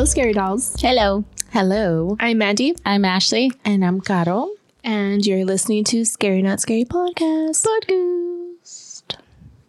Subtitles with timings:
[0.00, 0.74] Hello, Scary Dolls.
[0.80, 1.24] Hello.
[1.52, 2.16] Hello.
[2.18, 3.52] I'm Mandy, I'm Ashley.
[3.66, 4.50] And I'm Carol.
[4.82, 7.66] and you're listening to Scary Not Scary Podcast.
[7.66, 9.16] Podcast.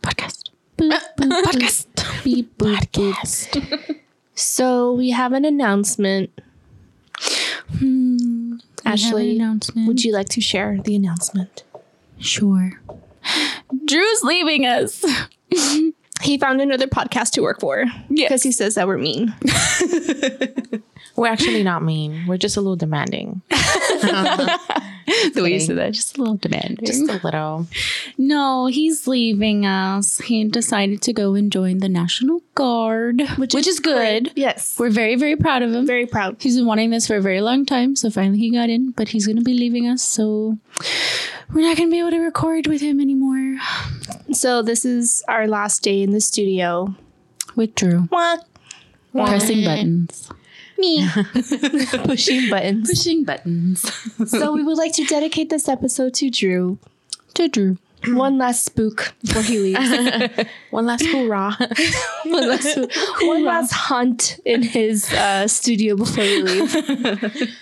[0.02, 0.50] Podcast.
[0.78, 2.24] Podcast.
[2.24, 4.00] Beep, boop, boop.
[4.34, 6.30] So we have an announcement.
[7.80, 8.60] Hmm.
[8.86, 9.86] Ashley, announcement.
[9.86, 11.64] would you like to share the announcement?
[12.20, 12.82] Sure.
[13.86, 15.04] Drew's leaving us.
[16.24, 19.34] He found another podcast to work for because he says that we're mean.
[21.16, 22.26] We're actually not mean.
[22.26, 23.42] We're just a little demanding.
[25.34, 26.86] the way you said that, just a little demanding.
[26.86, 27.68] Just a little.
[28.18, 30.20] no, he's leaving us.
[30.20, 34.32] He decided to go and join the National Guard, which, which is, good.
[34.36, 35.86] Yes, We're very, very proud of him.
[35.86, 36.38] very proud.
[36.40, 39.10] He's been wanting this for a very long time, so finally he got in, but
[39.10, 40.58] he's going to be leaving us, so
[41.54, 43.58] we're not going to be able to record with him anymore.
[44.32, 46.96] So this is our last day in the studio.
[47.56, 48.02] With Drew.
[48.04, 48.46] What?
[49.12, 50.30] Pressing buttons.
[50.82, 51.08] Me.
[52.06, 52.90] Pushing buttons.
[52.90, 53.86] Pushing buttons.
[54.28, 56.80] So we would like to dedicate this episode to Drew.
[57.36, 57.78] to Drew.
[58.08, 60.48] One last spook before he leaves.
[60.72, 61.56] One last hoorah.
[62.26, 62.78] one, last,
[63.22, 66.74] one last hunt in his uh, studio before we leave.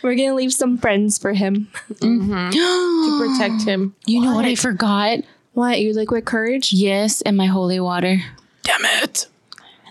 [0.01, 1.67] We're gonna leave some friends for him.
[1.99, 3.95] to protect him.
[4.05, 5.19] You know what I forgot?
[5.53, 6.71] What you liquid courage?
[6.71, 8.17] Yes, and my holy water.
[8.63, 9.27] Damn it.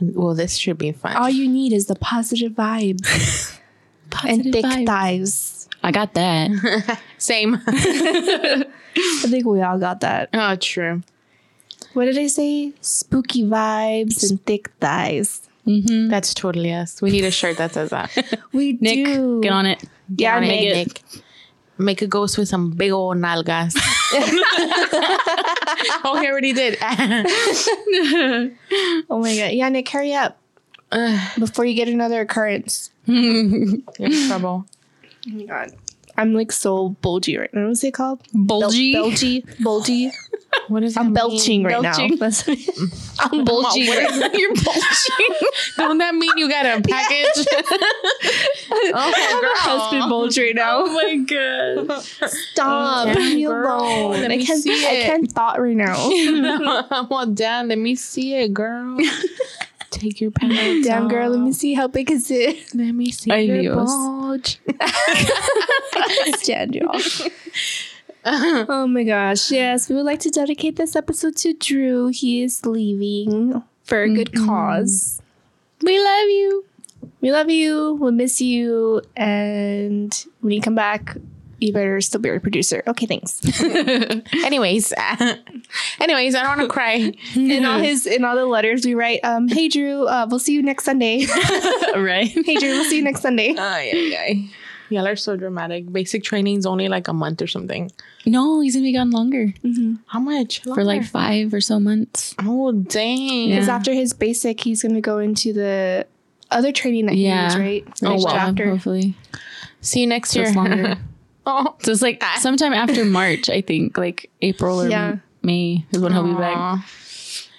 [0.15, 1.17] Well, this should be fun.
[1.17, 3.59] All you need is the positive vibes
[4.27, 4.87] and thick vibes.
[4.87, 5.69] thighs.
[5.83, 6.99] I got that.
[7.19, 7.61] Same.
[7.67, 8.65] I
[9.27, 10.31] think we all got that.
[10.35, 11.03] oh, true.
[11.95, 12.73] What did I say?
[12.81, 15.49] Spooky vibes and thick thighs.
[15.67, 16.09] mm-hmm.
[16.09, 17.01] That's totally us.
[17.01, 18.11] We need a shirt that says that.
[18.53, 19.41] We Nick, do.
[19.41, 19.83] get on it.
[20.17, 21.03] Yeah, on it, Nick.
[21.79, 21.85] Nick.
[21.85, 23.75] Make a ghost with some big old nalgas.
[26.05, 26.79] oh, he already did.
[29.11, 29.53] Oh my god.
[29.53, 30.39] Yeah, Nick, hurry up
[31.39, 32.91] before you get another occurrence.
[33.07, 34.67] You're in trouble.
[35.27, 35.73] Oh my god.
[36.19, 37.69] I'm like so bulgy right now.
[37.69, 38.21] What's it called?
[38.35, 38.93] Bulgy.
[38.93, 39.45] Bel- bulgy.
[39.61, 40.11] Bulgy.
[40.69, 41.73] What is I'm belching mean?
[41.73, 42.17] right Belching.
[42.19, 42.29] now.
[43.21, 43.85] I'm bulging.
[43.85, 45.37] You're bulging.
[45.77, 47.47] Don't that mean you got a package?
[48.71, 50.85] oh, My husband bulge right now.
[50.85, 52.03] oh my god.
[52.03, 53.15] Stop.
[53.17, 54.13] Leave me alone.
[54.13, 55.07] Let I me can't see I it.
[55.07, 55.95] can't thought right now.
[56.91, 57.69] I'm all down.
[57.69, 58.99] Let me see it, girl.
[59.91, 62.75] Take your pants Damn girl, let me see how big is it.
[62.75, 63.89] Let me see Ay, your Dios.
[63.89, 64.61] bulge.
[66.37, 67.01] Stand y'all.
[68.25, 69.51] oh my gosh.
[69.51, 72.09] Yes, we would like to dedicate this episode to Drew.
[72.09, 73.59] He is leaving mm-hmm.
[73.85, 74.47] for a good mm-hmm.
[74.47, 75.23] cause.
[75.83, 76.65] We love you.
[77.21, 77.95] We love you.
[77.95, 79.03] We'll miss you.
[79.17, 81.17] And when you come back,
[81.59, 82.83] you better still be our producer.
[82.87, 83.41] Okay, thanks.
[84.45, 84.93] Anyways,
[86.01, 87.13] anyways, I don't want to cry.
[87.35, 90.55] in all his in all the letters we write, um, hey Drew, uh, we'll see
[90.55, 91.27] you next Sunday.
[91.97, 92.29] right.
[92.29, 93.55] hey Drew, we'll see you next Sunday.
[93.59, 94.51] Ay, ay, ay.
[94.91, 95.93] Y'all are so dramatic.
[95.93, 97.91] Basic training's only like a month or something.
[98.25, 99.53] No, he's gonna be gone longer
[100.07, 100.63] How much?
[100.63, 102.35] for like five or so months.
[102.39, 103.51] Oh dang.
[103.51, 103.75] Because Yeah.
[103.77, 106.07] after his basic, he's gonna go into the
[106.51, 107.43] other training that he Yeah.
[107.49, 107.85] needs, right?
[108.03, 108.31] Oh, Next wow.
[108.33, 108.71] chapter.
[108.71, 109.15] Hopefully,
[109.83, 110.97] See you next so year.
[111.49, 111.77] It's oh.
[111.81, 115.17] so it's like sometime after March, I think, like April or Yeah.
[115.43, 116.87] May is when he'll be back.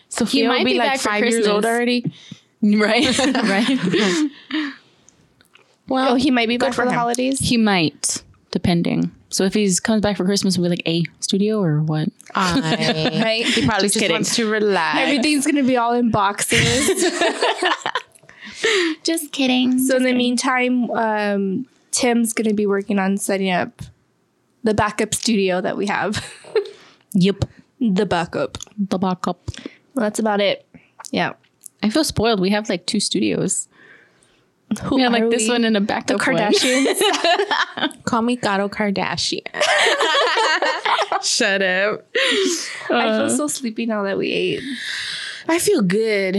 [0.09, 2.11] So he might be, be like five years old already.
[2.61, 3.17] Right.
[3.19, 4.29] right.
[5.87, 6.97] Well, Oh, he might be Good back for for the him.
[6.99, 7.39] holidays.
[7.39, 9.11] He might, depending.
[9.29, 12.09] So if he's comes back for Christmas, we'll be like a studio or what?
[12.35, 13.45] I, Right?
[13.45, 14.11] he probably just, kidding.
[14.15, 14.97] wants to relax.
[14.99, 16.87] Everything's gonna be all in boxes.
[19.03, 19.79] Just kidding.
[19.79, 21.65] so in the meantime, um,
[21.99, 23.81] Tim's gonna be working on setting up
[24.63, 26.23] the backup studio that we have.
[27.13, 27.43] yep,
[27.81, 28.57] the backup.
[28.77, 29.51] the backup.
[29.93, 30.65] Well, that's about it.
[31.11, 31.33] Yeah.
[31.83, 32.39] I feel spoiled.
[32.39, 33.67] We have like two studios.
[34.83, 35.49] Who We have like are this we?
[35.49, 36.37] one and a backup one.
[36.37, 36.99] Kardashians.
[38.05, 39.41] Call me Gato Kardashian.
[41.23, 42.07] Shut up.
[42.15, 44.63] I feel uh, so sleepy now that we ate.
[45.49, 46.35] I feel good.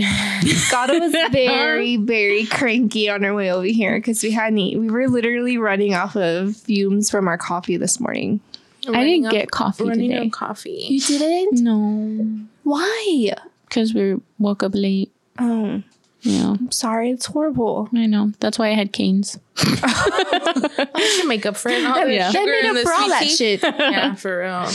[0.71, 4.83] Gato was very, very cranky on our way over here because we hadn't eaten.
[4.83, 8.41] We were literally running off of fumes from our coffee this morning.
[8.89, 10.31] I didn't get coffee running today.
[10.31, 10.87] coffee.
[10.89, 11.61] You didn't?
[11.63, 13.35] No, Why?
[13.69, 15.13] because we woke up late.
[15.39, 15.83] Oh,
[16.23, 17.11] Yeah, I'm sorry.
[17.11, 17.89] It's horrible.
[17.95, 18.33] I know.
[18.41, 19.39] That's why I had canes.
[19.57, 21.85] I should make up for it.
[21.85, 22.31] All the Yeah.
[22.33, 23.63] That made up for all that shit.
[23.63, 24.69] yeah, for real.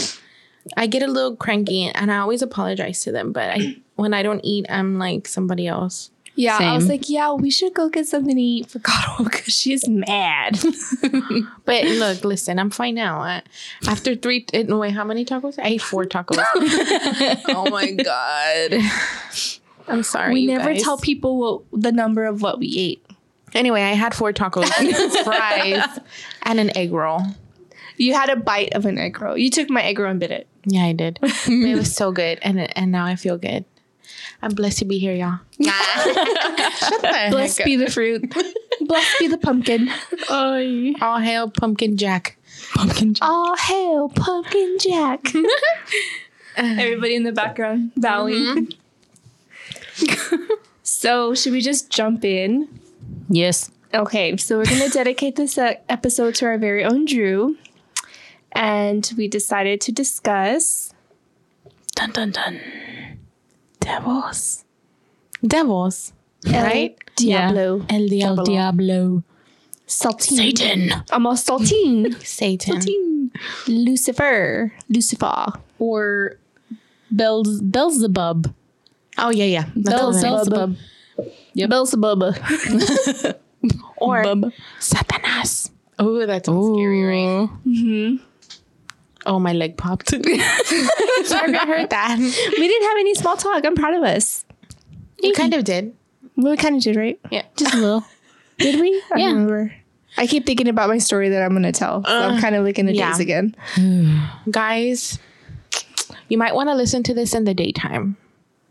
[0.76, 4.22] I get a little cranky and I always apologize to them, but I when I
[4.22, 6.10] don't eat, I'm like somebody else.
[6.36, 9.52] Yeah, I was like, yeah, we should go get something to eat for Gato because
[9.52, 10.58] she's mad.
[11.64, 13.20] But look, listen, I'm fine now.
[13.20, 13.42] I,
[13.88, 15.58] after three, eh, no wait, how many tacos?
[15.58, 16.38] I ate four tacos.
[17.48, 18.74] oh my god.
[19.88, 20.34] I'm sorry.
[20.34, 20.82] we you never guys.
[20.82, 23.04] tell people what, the number of what we ate.
[23.54, 24.68] Anyway, I had four tacos,
[25.24, 25.98] fries,
[26.42, 27.22] and an egg roll.
[27.96, 29.36] You had a bite of an egg roll.
[29.36, 30.46] You took my egg roll and bit it.
[30.64, 31.18] Yeah, I did.
[31.22, 33.64] it was so good, and and now I feel good.
[34.42, 35.40] I'm blessed to be here, y'all.
[36.78, 38.34] Shut Blessed be the fruit.
[38.80, 39.88] Blessed be the pumpkin.
[39.88, 41.02] up.
[41.02, 42.36] All hail Pumpkin Jack.
[42.74, 43.14] Pumpkin.
[43.14, 43.28] Jack.
[43.28, 45.32] All hail Pumpkin Jack.
[46.56, 48.72] Everybody in the background bowing.
[50.82, 52.68] so, should we just jump in?
[53.28, 53.70] Yes.
[53.94, 57.56] Okay, so we're going to dedicate this uh, episode to our very own Drew.
[58.52, 60.92] And we decided to discuss
[61.96, 62.60] Dun dun dun.
[63.86, 64.64] Devils.
[65.46, 66.12] Devils.
[66.46, 66.96] El Right?
[67.16, 67.84] Diablo.
[67.88, 68.44] El El Diablo.
[68.44, 69.22] Diablo.
[69.86, 70.36] Saltine.
[70.36, 71.04] Satan.
[71.12, 72.14] a Saltine.
[72.24, 73.30] Satan.
[73.68, 74.72] Lucifer.
[74.88, 75.52] Lucifer.
[75.78, 76.38] Or
[77.14, 78.52] Belz- Beelzebub.
[79.18, 79.64] Oh yeah, yeah.
[79.76, 80.22] That's Belz-.
[80.22, 80.76] Beelzebub.
[81.54, 81.70] Yep.
[81.70, 82.22] Beelzebub.
[83.96, 84.52] Or Bub.
[84.78, 85.70] Satanas.
[85.98, 87.48] Oh, that sounds scary, right?
[87.64, 88.16] hmm
[89.26, 90.08] Oh, my leg popped.
[90.10, 92.16] Sorry I heard that.
[92.18, 93.64] We didn't have any small talk.
[93.64, 94.44] I'm proud of us.
[95.22, 95.94] We kind of did.
[96.36, 97.18] We kind of did, right?
[97.30, 97.42] Yeah.
[97.56, 98.04] Just a little.
[98.58, 99.02] Did we?
[99.12, 99.26] I Yeah.
[99.28, 99.74] remember.
[100.18, 102.02] I keep thinking about my story that I'm going to tell.
[102.04, 103.10] So I'm kind of like in the yeah.
[103.10, 103.54] days again.
[104.50, 105.18] Guys,
[106.28, 108.16] you might want to listen to this in the daytime.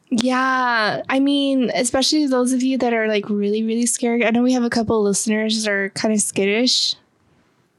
[0.09, 1.03] Yeah.
[1.09, 4.23] I mean, especially those of you that are like really, really scared.
[4.23, 6.95] I know we have a couple listeners that are kind of skittish.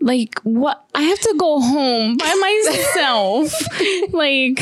[0.01, 0.85] Like what?
[0.95, 2.35] I have to go home by
[2.67, 3.53] myself.
[4.13, 4.57] like.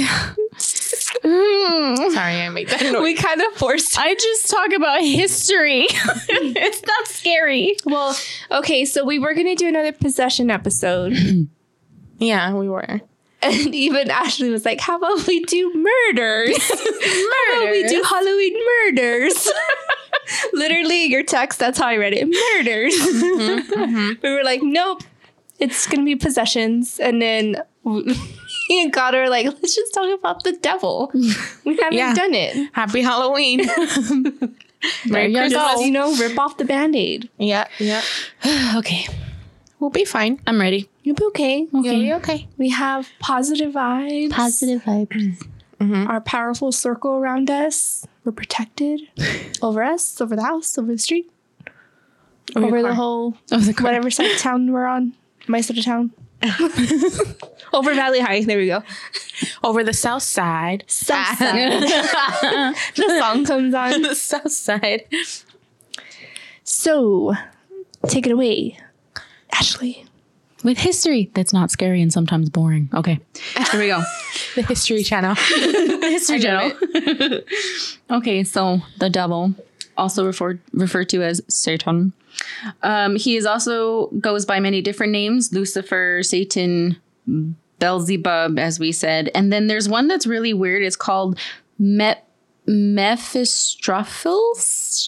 [1.24, 2.12] mm.
[2.12, 3.02] Sorry, I made that noise.
[3.02, 3.98] We kind of forced.
[3.98, 5.86] I just talk about history.
[5.88, 7.76] it's not scary.
[7.84, 8.16] Well,
[8.50, 8.84] okay.
[8.84, 11.14] So we were going to do another possession episode.
[12.18, 13.00] Yeah, we were.
[13.42, 16.56] And even Ashley was like, How about we do murders?
[16.62, 18.56] How about we do Halloween
[18.86, 19.50] murders?
[20.52, 22.94] Literally, your text, that's how I read it murders.
[24.22, 25.02] We were like, Nope,
[25.58, 26.98] it's going to be possessions.
[27.00, 31.10] And then me and God are like, Let's just talk about the devil.
[31.64, 32.14] We haven't Yeah.
[32.14, 32.70] done it.
[32.72, 33.60] Happy Halloween.
[35.06, 35.38] Merry you.
[35.38, 35.80] Christmas.
[35.80, 37.30] You know, rip off the band aid.
[37.38, 38.02] Yeah, yeah.
[38.76, 39.06] okay.
[39.80, 40.40] We'll be fine.
[40.46, 40.88] I'm ready.
[41.02, 41.66] You'll be okay.
[41.72, 42.48] You'll be okay.
[42.58, 44.30] We have positive vibes.
[44.30, 45.42] Positive vibes.
[45.80, 46.06] Mm-hmm.
[46.08, 48.06] Our powerful circle around us.
[48.24, 49.02] We're protected
[49.60, 51.30] over us, over the house, over the street,
[52.54, 53.84] your over the whole Oh, the car.
[53.86, 55.14] whatever side of town we're on.
[55.46, 56.12] My side of town.
[57.72, 58.44] over Valley High.
[58.44, 58.82] There we go.
[59.62, 60.84] Over the south side.
[60.86, 61.82] South side.
[62.96, 64.02] the song comes on.
[64.02, 65.04] the south side.
[66.62, 67.34] So,
[68.08, 68.78] take it away,
[69.52, 70.04] Ashley.
[70.62, 72.88] With history that's not scary and sometimes boring.
[72.94, 73.20] Okay.
[73.70, 74.02] Here we go.
[74.54, 75.34] The History Channel.
[75.34, 76.72] The History channel.
[78.10, 79.54] okay, so the devil,
[79.96, 82.12] also referred referred to as Satan.
[82.82, 86.96] Um, he is also goes by many different names: Lucifer, Satan,
[87.78, 89.30] Beelzebub, as we said.
[89.34, 90.82] And then there's one that's really weird.
[90.82, 91.38] It's called
[91.78, 92.14] Me-
[92.66, 95.06] Mephistopheles.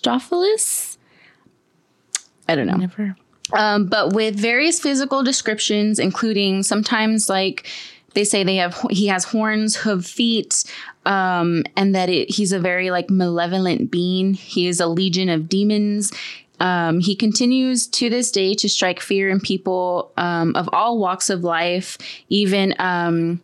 [2.49, 3.17] I don't know Never.
[3.55, 7.67] um, but with various physical descriptions, including sometimes like
[8.15, 10.65] they say they have he has horns, hoof feet,
[11.07, 14.35] um, and that it, he's a very like malevolent being.
[14.35, 16.13] He is a legion of demons.
[16.59, 21.31] Um, he continues to this day to strike fear in people um, of all walks
[21.31, 21.99] of life,
[22.29, 23.43] even um,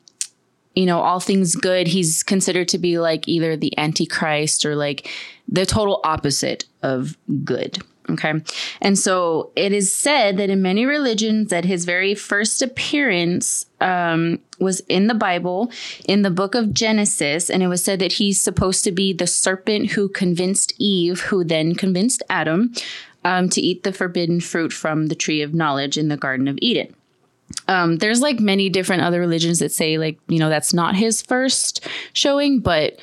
[0.74, 1.86] you know all things good.
[1.86, 5.08] He's considered to be like either the antichrist or like
[5.48, 7.82] the total opposite of good.
[8.10, 8.32] Okay.
[8.80, 14.40] And so it is said that in many religions that his very first appearance um,
[14.58, 15.70] was in the Bible,
[16.06, 19.26] in the book of Genesis, and it was said that he's supposed to be the
[19.26, 22.72] serpent who convinced Eve, who then convinced Adam
[23.24, 26.58] um, to eat the forbidden fruit from the tree of knowledge in the Garden of
[26.60, 26.94] Eden.
[27.68, 31.22] Um, there's like many different other religions that say like you know that's not his
[31.22, 32.98] first showing, but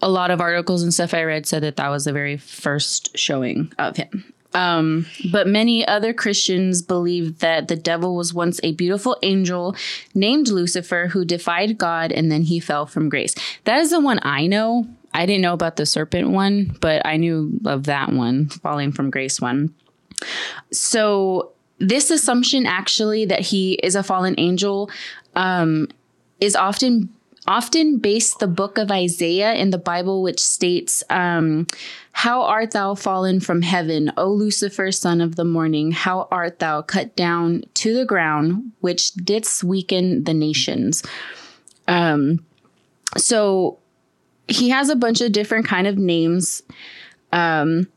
[0.00, 3.16] a lot of articles and stuff I read said that that was the very first
[3.16, 4.32] showing of him.
[4.54, 9.76] Um, but many other Christians believe that the devil was once a beautiful angel
[10.14, 13.34] named Lucifer who defied God and then he fell from grace.
[13.64, 14.86] That is the one I know.
[15.12, 19.10] I didn't know about the serpent one, but I knew of that one, falling from
[19.10, 19.74] grace one.
[20.72, 24.90] So this assumption actually that he is a fallen angel
[25.34, 25.88] um,
[26.40, 27.10] is often
[27.46, 31.66] often based the book of Isaiah in the Bible, which states, um,
[32.12, 35.92] "How art thou fallen from heaven, O Lucifer, son of the morning?
[35.92, 41.02] How art thou cut down to the ground, which didst weaken the nations?"
[41.88, 42.44] Um,
[43.16, 43.78] so
[44.48, 46.62] he has a bunch of different kind of names.
[47.32, 47.88] Um,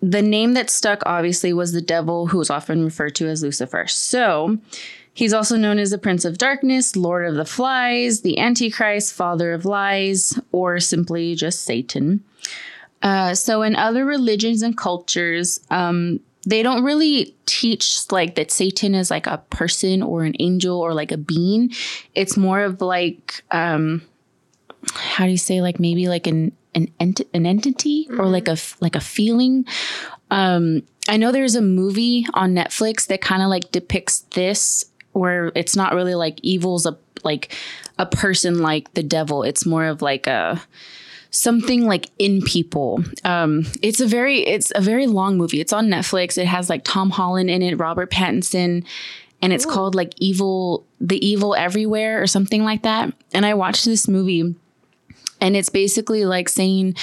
[0.00, 3.86] the name that stuck obviously was the devil, who was often referred to as Lucifer.
[3.88, 4.58] So
[5.18, 9.52] he's also known as the Prince of Darkness, Lord of the Flies, the Antichrist, Father
[9.52, 12.22] of Lies, or simply just Satan.
[13.02, 18.94] Uh, so in other religions and cultures, um, they don't really teach like that Satan
[18.94, 21.72] is like a person or an angel or like a being.
[22.14, 24.02] It's more of like um,
[24.94, 28.20] how do you say like maybe like an an, ent- an entity mm-hmm.
[28.20, 29.66] or like a like a feeling.
[30.30, 34.84] Um, I know there's a movie on Netflix that kind of like depicts this,
[35.18, 37.54] where it's not really like evil's a like
[37.98, 39.42] a person like the devil.
[39.42, 40.62] It's more of like a
[41.30, 43.02] something like in people.
[43.24, 45.60] Um, it's a very it's a very long movie.
[45.60, 46.38] It's on Netflix.
[46.38, 48.84] It has like Tom Holland in it, Robert Pattinson,
[49.42, 49.70] and it's Ooh.
[49.70, 53.12] called like Evil the Evil Everywhere or something like that.
[53.32, 54.54] And I watched this movie
[55.40, 56.96] and it's basically like saying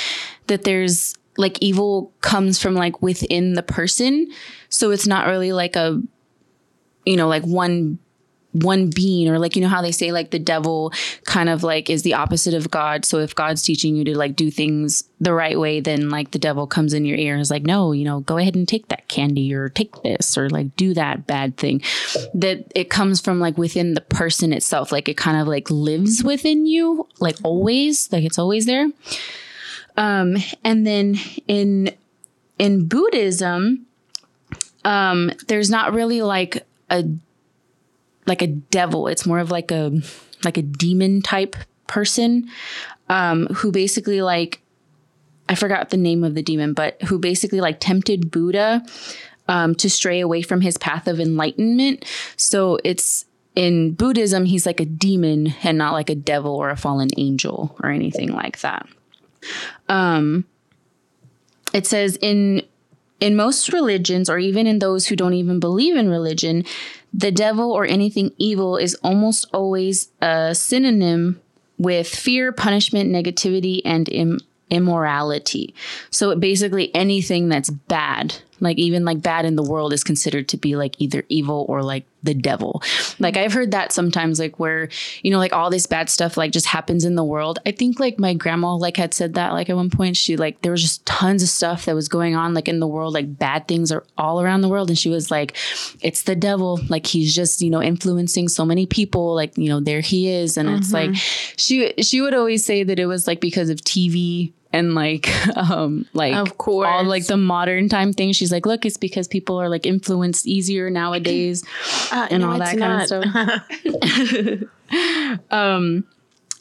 [0.47, 4.31] that there's like evil comes from like within the person.
[4.69, 6.01] So it's not really like a,
[7.05, 7.99] you know, like one
[8.63, 10.93] one being or like you know how they say like the devil
[11.25, 13.05] kind of like is the opposite of god.
[13.05, 16.39] So if god's teaching you to like do things the right way then like the
[16.39, 18.89] devil comes in your ear and is like no you know go ahead and take
[18.89, 21.81] that candy or take this or like do that bad thing.
[22.33, 24.91] That it comes from like within the person itself.
[24.91, 28.89] Like it kind of like lives within you like always like it's always there.
[29.97, 31.91] Um and then in
[32.57, 33.85] in buddhism
[34.85, 37.03] um there's not really like a
[38.25, 39.07] like a devil.
[39.07, 40.01] It's more of like a
[40.43, 41.55] like a demon type
[41.87, 42.49] person
[43.09, 44.61] um, who basically like
[45.47, 48.83] I forgot the name of the demon, but who basically like tempted Buddha
[49.47, 52.05] um, to stray away from his path of enlightenment.
[52.35, 56.75] So it's in Buddhism, he's like a demon and not like a devil or a
[56.75, 58.87] fallen angel or anything like that.
[59.87, 60.45] Um,
[61.73, 62.63] it says in
[63.21, 66.65] in most religions, or even in those who don't even believe in religion,
[67.15, 71.39] the devil or anything evil is almost always a synonym
[71.77, 75.73] with fear, punishment, negativity, and Im- immorality.
[76.09, 80.57] So basically anything that's bad, like even like bad in the world is considered to
[80.57, 82.81] be like either evil or like the devil.
[83.19, 84.89] Like I've heard that sometimes like where,
[85.21, 87.59] you know, like all this bad stuff like just happens in the world.
[87.65, 90.61] I think like my grandma like had said that like at one point she like
[90.61, 93.37] there was just tons of stuff that was going on like in the world like
[93.37, 95.55] bad things are all around the world and she was like
[96.01, 99.79] it's the devil like he's just, you know, influencing so many people like, you know,
[99.79, 100.77] there he is and mm-hmm.
[100.77, 104.93] it's like she she would always say that it was like because of TV and
[104.93, 106.87] like um like of course.
[106.87, 110.45] all like the modern time things she's like look it's because people are like influenced
[110.45, 111.63] easier nowadays
[112.11, 114.69] uh, and no, all that kind of stuff.
[115.51, 116.05] Um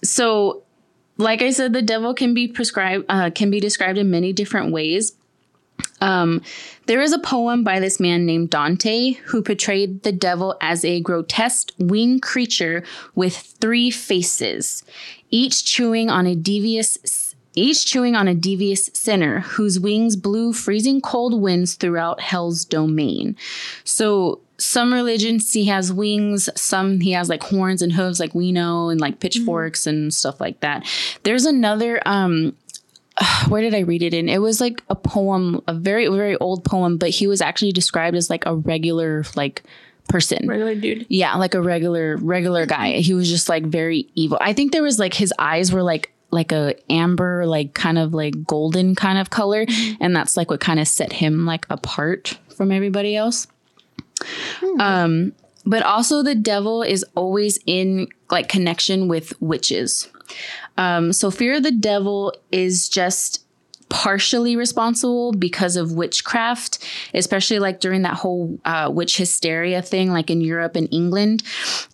[0.03, 0.63] so
[1.17, 4.73] like i said the devil can be prescribed uh, can be described in many different
[4.73, 5.13] ways.
[6.01, 6.43] Um,
[6.87, 11.01] there is a poem by this man named Dante who portrayed the devil as a
[11.01, 14.85] grotesque winged creature with three faces,
[15.31, 16.99] each chewing on a devious
[17.55, 23.37] each chewing on a devious sinner whose wings blew freezing cold winds throughout hell's domain.
[23.85, 28.53] So some religions he has wings, some he has like horns and hooves like we
[28.53, 29.91] know and like pitchforks mm-hmm.
[29.91, 30.87] and stuff like that.
[31.23, 32.57] There's another um
[33.49, 34.29] where did I read it in?
[34.29, 38.17] It was like a poem, a very very old poem, but he was actually described
[38.17, 39.63] as like a regular like
[40.09, 40.47] person.
[40.47, 41.07] Regular dude.
[41.09, 42.99] Yeah, like a regular regular guy.
[42.99, 44.39] He was just like very evil.
[44.41, 48.13] I think there was like his eyes were like like a amber, like kind of
[48.13, 49.65] like golden kind of color.
[49.65, 50.03] Mm-hmm.
[50.03, 53.47] And that's like what kind of set him like apart from everybody else.
[54.61, 54.81] Hmm.
[54.81, 55.33] Um,
[55.65, 60.09] but also the devil is always in like connection with witches.
[60.77, 63.45] Um, so fear of the devil is just
[63.89, 66.79] partially responsible because of witchcraft,
[67.13, 71.43] especially like during that whole uh, witch hysteria thing, like in Europe and England.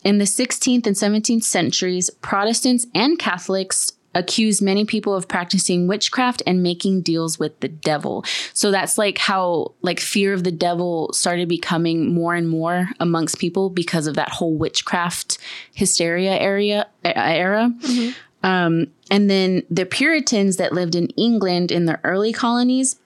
[0.04, 6.42] In the 16th and 17th centuries, Protestants and Catholics accused many people of practicing witchcraft
[6.46, 8.24] and making deals with the devil.
[8.52, 13.38] So that's like how like fear of the devil started becoming more and more amongst
[13.38, 15.38] people because of that whole witchcraft
[15.74, 17.72] hysteria area era.
[17.80, 18.10] Mm-hmm.
[18.42, 22.96] Um, and then the Puritans that lived in England in the early colonies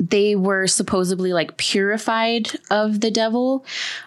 [0.00, 3.64] they were supposedly like purified of the devil.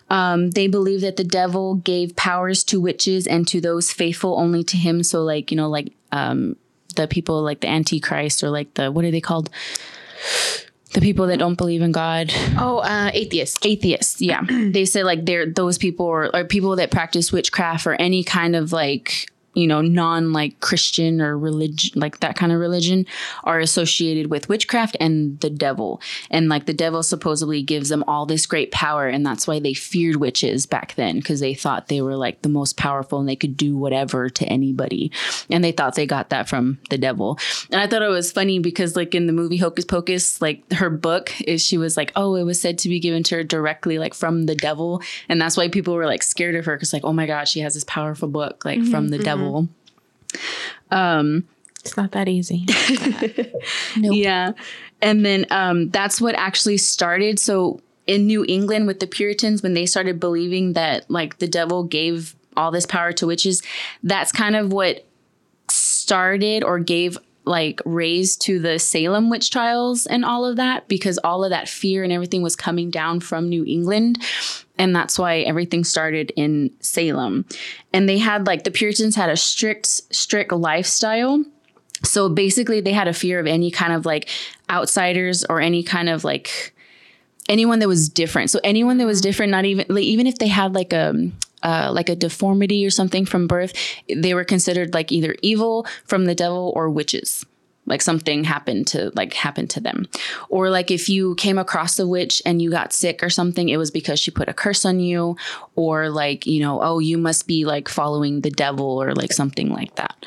[0.09, 4.63] Um, they believe that the devil gave powers to witches and to those faithful only
[4.65, 5.03] to him.
[5.03, 6.55] So, like, you know, like um,
[6.95, 9.49] the people like the Antichrist or like the, what are they called?
[10.93, 12.31] The people that don't believe in God.
[12.57, 13.65] Oh, uh, atheists.
[13.65, 14.41] Atheists, yeah.
[14.47, 18.55] they say like they're those people or, or people that practice witchcraft or any kind
[18.55, 23.05] of like you know, non like Christian or religion, like that kind of religion,
[23.43, 25.99] are associated with witchcraft and the devil.
[26.29, 29.07] And like the devil supposedly gives them all this great power.
[29.07, 32.49] And that's why they feared witches back then, because they thought they were like the
[32.49, 35.11] most powerful and they could do whatever to anybody.
[35.49, 37.39] And they thought they got that from the devil.
[37.71, 40.91] And I thought it was funny because, like, in the movie Hocus Pocus, like her
[40.91, 43.97] book is she was like, oh, it was said to be given to her directly,
[43.97, 45.01] like from the devil.
[45.27, 47.61] And that's why people were like scared of her because, like, oh my God, she
[47.61, 49.46] has this powerful book, like from mm-hmm, the devil.
[50.91, 51.47] Um,
[51.81, 52.65] It's not that easy.
[53.95, 54.51] yeah.
[55.01, 57.39] And then um, that's what actually started.
[57.39, 61.83] So in New England with the Puritans, when they started believing that like the devil
[61.83, 63.61] gave all this power to witches,
[64.03, 65.05] that's kind of what
[65.69, 71.17] started or gave like raised to the Salem witch trials and all of that because
[71.19, 74.21] all of that fear and everything was coming down from New England.
[74.77, 77.45] And that's why everything started in Salem.
[77.93, 81.43] And they had like the Puritans had a strict, strict lifestyle.
[82.03, 84.29] So basically, they had a fear of any kind of like
[84.69, 86.75] outsiders or any kind of like
[87.49, 88.49] anyone that was different.
[88.49, 91.31] So anyone that was different, not even like, even if they had like a
[91.63, 93.73] uh, like a deformity or something from birth,
[94.13, 97.45] they were considered like either evil from the devil or witches.
[97.85, 100.07] Like something happened to like happened to them,
[100.49, 103.77] or like if you came across a witch and you got sick or something, it
[103.77, 105.37] was because she put a curse on you,
[105.75, 109.69] or like you know, oh, you must be like following the devil or like something
[109.69, 110.17] like that.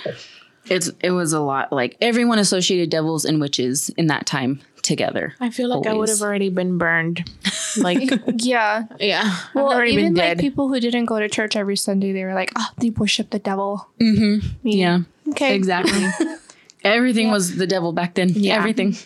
[0.70, 1.70] It's it was a lot.
[1.70, 5.34] Like everyone associated devils and witches in that time together.
[5.40, 7.28] I feel like I would have already been burned.
[7.76, 8.10] Like,
[8.42, 8.86] Yeah.
[8.98, 9.36] yeah.
[9.54, 12.50] Well, even been like people who didn't go to church every Sunday, they were like,
[12.58, 14.40] "Oh, they worship the devil." Mm-hmm.
[14.66, 15.54] Yeah, Okay.
[15.54, 16.04] exactly.
[16.84, 18.30] Everything was the devil back then.
[18.30, 18.56] Yeah.
[18.56, 18.96] Everything.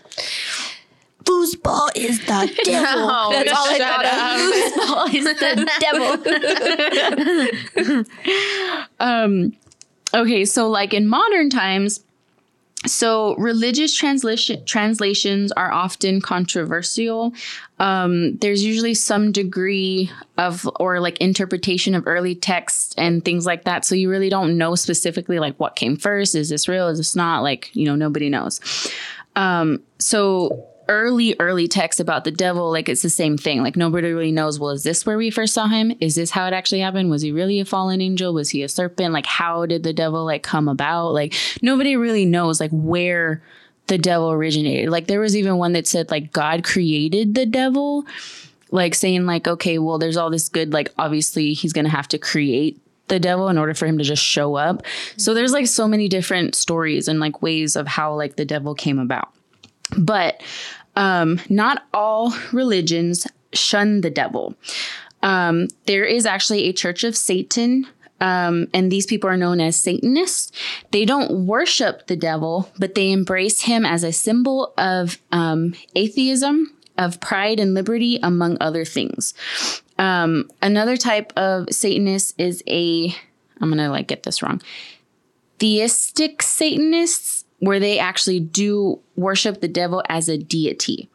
[1.24, 3.06] Foosball is the devil.
[3.06, 4.10] No, That's all I shut thought of.
[4.72, 5.34] Foosball is the
[7.94, 8.04] devil.
[9.00, 9.52] Um,
[10.14, 12.00] okay, so like in modern times,
[12.86, 17.32] so religious translation translations are often controversial.
[17.78, 23.64] Um, there's usually some degree of or like interpretation of early texts and things like
[23.64, 23.84] that.
[23.84, 26.34] So you really don't know specifically like what came first.
[26.34, 26.88] Is this real?
[26.88, 27.42] Is this not?
[27.42, 28.60] Like you know nobody knows.
[29.36, 33.62] Um, so early early texts about the devil like it's the same thing.
[33.62, 35.92] Like nobody really knows well is this where we first saw him?
[36.00, 37.10] Is this how it actually happened?
[37.10, 38.34] Was he really a fallen angel?
[38.34, 39.12] Was he a serpent?
[39.12, 41.10] Like how did the devil like come about?
[41.10, 43.42] Like nobody really knows like where
[43.86, 44.90] the devil originated.
[44.90, 48.04] Like there was even one that said like god created the devil
[48.70, 52.18] like saying like okay well there's all this good like obviously he's gonna have to
[52.18, 54.82] create the devil in order for him to just show up.
[55.16, 58.74] So there's like so many different stories and like ways of how like the devil
[58.74, 59.28] came about
[59.96, 60.42] but
[60.96, 64.54] um, not all religions shun the devil.
[65.22, 67.86] Um, there is actually a Church of Satan,
[68.20, 70.52] um, and these people are known as Satanists.
[70.90, 76.76] They don't worship the devil, but they embrace him as a symbol of um, atheism,
[76.98, 79.34] of pride and liberty, among other things.
[79.98, 83.14] Um, another type of Satanist is a,
[83.60, 84.60] I'm gonna like get this wrong,
[85.58, 91.08] theistic Satanists, where they actually do worship the devil as a deity.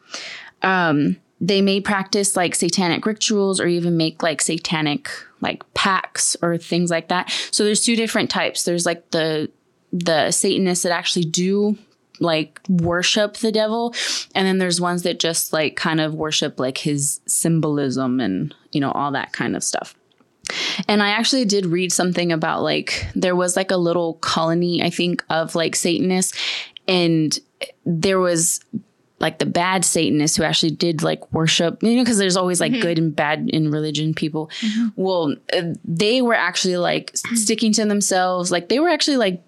[0.62, 5.10] Um, they may practice like satanic rituals or even make like satanic
[5.42, 7.32] like pacts or things like that.
[7.52, 8.64] So there's two different types.
[8.64, 9.50] There's like the
[9.92, 11.78] the Satanists that actually do
[12.20, 13.96] like worship the devil
[14.36, 18.82] and then there's ones that just like kind of worship like his symbolism and you
[18.82, 19.96] know all that kind of stuff.
[20.88, 24.90] And I actually did read something about like there was like a little colony, I
[24.90, 26.38] think, of like Satanists,
[26.88, 27.38] and
[27.86, 28.62] there was
[29.20, 32.72] like the bad Satanists who actually did like worship, you know, because there's always like
[32.72, 34.50] good and bad in religion people.
[34.96, 39.44] Well, uh, they were actually like sticking to themselves, like they were actually like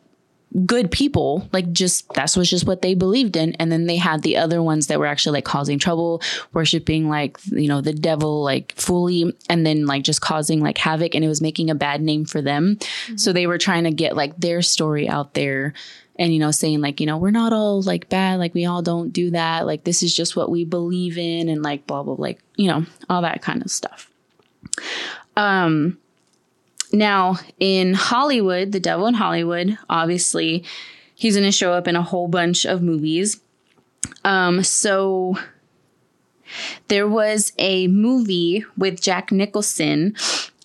[0.66, 3.54] good people like just that's was just what they believed in.
[3.56, 6.22] And then they had the other ones that were actually like causing trouble
[6.54, 11.16] worshiping like you know the devil like fully and then like just causing like havoc.
[11.16, 12.78] And it was making a bad name for them.
[13.16, 15.74] So they were trying to get like their story out there
[16.18, 18.40] and you know saying like you know we're not all like bad.
[18.40, 19.66] Like we all don't do that.
[19.66, 22.86] Like this is just what we believe in and like blah blah like you know
[23.10, 24.12] all that kind of stuff.
[25.38, 25.98] Um
[26.92, 30.64] now, in Hollywood, The Devil in Hollywood, obviously,
[31.16, 33.40] he's going to show up in a whole bunch of movies.
[34.24, 35.38] Um, so
[36.88, 40.16] there was a movie with Jack Nicholson.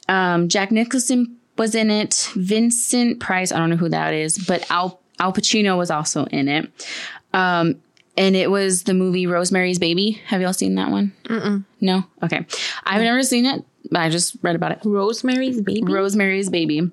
[0.09, 2.31] Um, Jack Nicholson was in it.
[2.35, 6.49] Vincent Price, I don't know who that is, but Al Al Pacino was also in
[6.49, 6.71] it.
[7.33, 7.81] Um,
[8.19, 10.21] and it was the movie Rosemary's Baby.
[10.27, 11.13] Have y'all seen that one?
[11.25, 11.65] Mm-mm.
[11.81, 12.05] No.
[12.23, 12.47] Okay,
[12.85, 14.79] I've never seen it, I just read about it.
[14.85, 15.83] Rosemary's baby.
[15.85, 16.75] Rosemary's Baby.
[16.75, 16.93] You've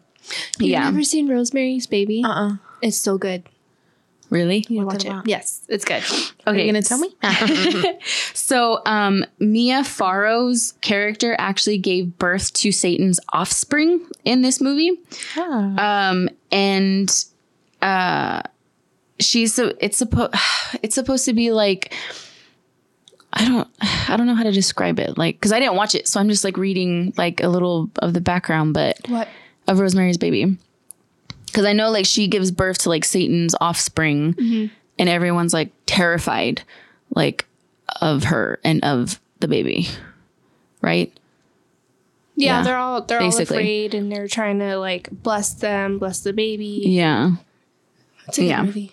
[0.60, 0.84] yeah.
[0.86, 2.24] never seen Rosemary's Baby?
[2.24, 2.56] Uh-uh.
[2.82, 3.44] It's so good.
[4.30, 4.66] Really?
[4.68, 5.28] You watch it about?
[5.28, 6.02] Yes, it's good.
[6.48, 6.66] Are Okay.
[6.66, 7.10] you gonna tell me?
[8.34, 15.00] So, um, Mia Farrow's character actually gave birth to Satan's offspring in this movie.
[15.38, 16.10] Ah.
[16.10, 17.26] Um, and
[17.82, 18.42] uh,
[19.20, 20.34] she's so it's supposed
[20.82, 21.94] it's supposed to be like
[23.34, 23.68] I don't
[24.10, 26.30] I don't know how to describe it like because I didn't watch it, so I'm
[26.30, 29.28] just like reading like a little of the background, but What?
[29.68, 30.58] of Rosemary's Baby.
[31.48, 34.74] Because I know like she gives birth to like Satan's offspring, mm-hmm.
[35.00, 36.62] and everyone's like terrified,
[37.16, 37.46] like
[38.02, 39.88] of her and of the baby,
[40.82, 41.12] right?
[42.36, 43.56] Yeah, Yeah, they're all they're basically.
[43.56, 46.82] all afraid and they're trying to like bless them, bless the baby.
[46.86, 47.32] Yeah.
[48.28, 48.64] It's a Yeah.
[48.64, 48.92] movie.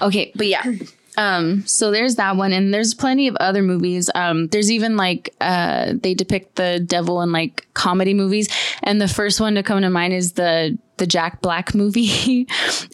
[0.00, 0.62] Okay, but yeah.
[1.16, 4.10] Um, so there's that one, and there's plenty of other movies.
[4.14, 8.48] Um, there's even like uh, they depict the devil in like comedy movies,
[8.82, 12.46] and the first one to come to mind is the the Jack Black movie.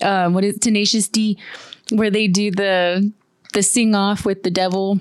[0.03, 1.39] um, what is Tenacious D,
[1.91, 3.13] where they do the
[3.55, 5.01] the sing off with the devil.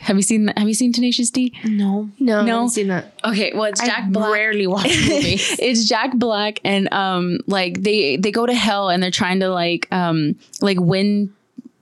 [0.00, 0.58] Have you seen that?
[0.58, 1.54] Have you seen Tenacious D?
[1.64, 2.10] no.
[2.20, 2.52] No, I No.
[2.56, 3.14] haven't seen that.
[3.24, 4.30] Okay, well it's Jack I Black.
[4.30, 5.56] rarely watch movies.
[5.58, 9.48] it's Jack Black and um like they they go to hell and they're trying to
[9.48, 11.32] like um like win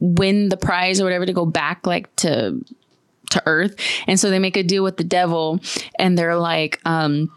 [0.04, 2.62] win the prize or whatever to go back like to
[3.30, 3.76] to earth.
[4.06, 5.60] And so they make a deal with the devil
[5.98, 7.32] and they're like um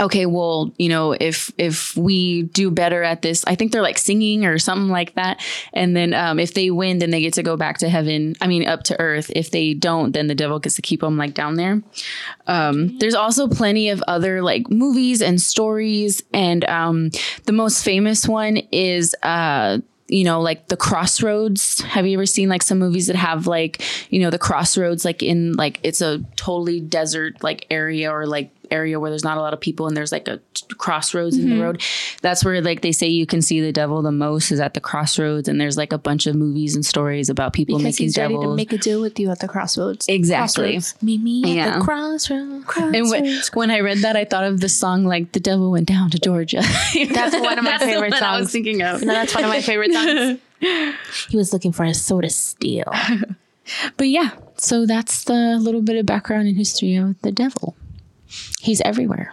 [0.00, 3.98] okay well you know if if we do better at this i think they're like
[3.98, 5.42] singing or something like that.
[5.72, 8.46] And then um if they win then they get to go back to heaven i
[8.46, 9.30] mean up to earth.
[9.34, 11.82] If they don't then the devil gets to keep them like down there.
[12.50, 17.10] Um, there's also plenty of other like movies and stories, and um,
[17.46, 19.78] the most famous one is uh,
[20.10, 21.80] you know like the crossroads.
[21.82, 25.22] Have you ever seen like some movies that have like you know the crossroads like
[25.22, 29.40] in like it's a totally desert like area or like area where there's not a
[29.40, 30.40] lot of people and there's like a
[30.76, 31.62] crossroads in the mm-hmm.
[31.62, 31.82] road.
[32.22, 34.80] That's where like they say you can see the devil the most is at the
[34.80, 38.18] crossroads, and there's like a bunch of movies and stories about people Because making he's
[38.18, 38.56] ready to devils.
[38.56, 40.06] make a deal with you at the crossroads.
[40.08, 40.72] exactly.
[40.72, 41.02] Crossroads.
[41.02, 41.66] Meet me Yeah.
[41.66, 42.64] at the crossroads.
[42.76, 45.86] And when, when I read that, I thought of the song like "The Devil Went
[45.86, 46.62] Down to Georgia."
[47.12, 48.52] That's one of my favorite one I was songs.
[48.52, 49.02] thinking of.
[49.02, 50.38] No, that's one of my favorite songs.
[51.28, 52.92] he was looking for a soda steal.
[53.96, 57.76] But yeah, so that's the little bit of background and history of the devil.
[58.60, 59.32] He's everywhere,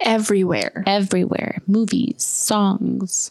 [0.00, 0.84] Everywhere.
[0.86, 1.58] everywhere.
[1.66, 3.30] Movies, songs,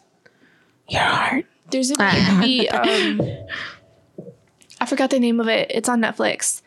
[0.89, 1.45] your heart.
[1.69, 1.95] There's a
[2.33, 2.69] movie.
[2.69, 3.21] um,
[4.79, 5.71] I forgot the name of it.
[5.71, 6.61] It's on Netflix,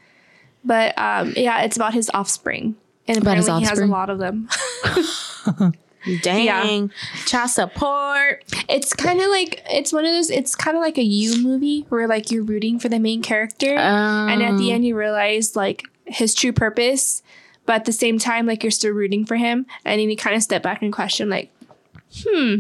[0.65, 2.77] but um, yeah, it's about his offspring,
[3.09, 4.49] and About his apparently he has a lot of them.
[6.23, 6.91] Dang.
[7.25, 8.45] Child support.
[8.69, 10.31] It's kind of like it's one of those.
[10.31, 13.75] It's kind of like a you movie where like you're rooting for the main character,
[13.75, 17.23] and at the end you realize like his true purpose,
[17.67, 20.37] but at the same time like you're still rooting for him, and then you kind
[20.37, 21.51] of step back and question like,
[22.23, 22.57] hmm,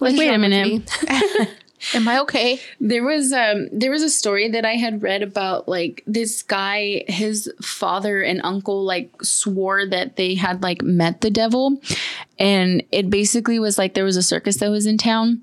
[0.00, 0.90] Like, wait a minute.
[1.94, 2.60] Am I okay?
[2.80, 7.04] There was um there was a story that I had read about like this guy
[7.06, 11.80] his father and uncle like swore that they had like met the devil
[12.36, 15.40] and it basically was like there was a circus that was in town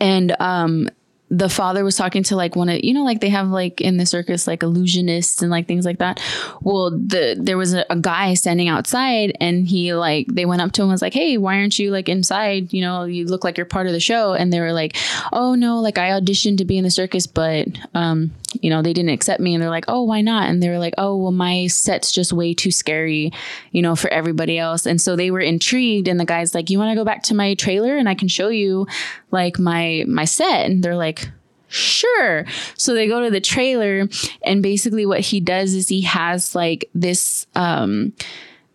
[0.00, 0.88] and um
[1.30, 3.96] the father was talking to like one of you know like they have like in
[3.96, 6.20] the circus like illusionists and like things like that.
[6.60, 10.72] Well the there was a, a guy standing outside and he like they went up
[10.72, 12.72] to him was like hey why aren't you like inside?
[12.72, 14.34] You know you look like you're part of the show.
[14.40, 14.96] And they were like
[15.32, 18.92] oh no like i auditioned to be in the circus but um you know they
[18.92, 20.48] didn't accept me and they're like oh why not?
[20.48, 23.32] And they were like oh well my set's just way too scary
[23.72, 24.86] you know for everybody else.
[24.86, 27.34] And so they were intrigued and the guy's like you want to go back to
[27.34, 28.86] my trailer and i can show you
[29.30, 30.66] like my my set?
[30.66, 31.28] And they're like
[31.68, 32.44] sure.
[32.76, 34.08] So they go to the trailer
[34.44, 38.12] and basically what he does is he has like this um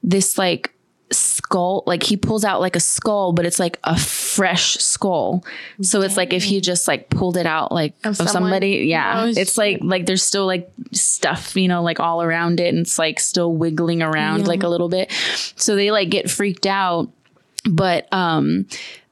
[0.01, 0.74] this like
[1.15, 5.43] skull like he pulls out like a skull but it's like a fresh skull.
[5.81, 8.33] So it's like if he just like pulled it out like of, someone?
[8.33, 9.23] somebody yeah.
[9.23, 12.79] Oh, it's like like there's still like stuff you know like all around it and
[12.79, 15.11] it's like still wiggling around like a little bit.
[15.55, 17.09] So they like get freaked out
[17.67, 18.67] but um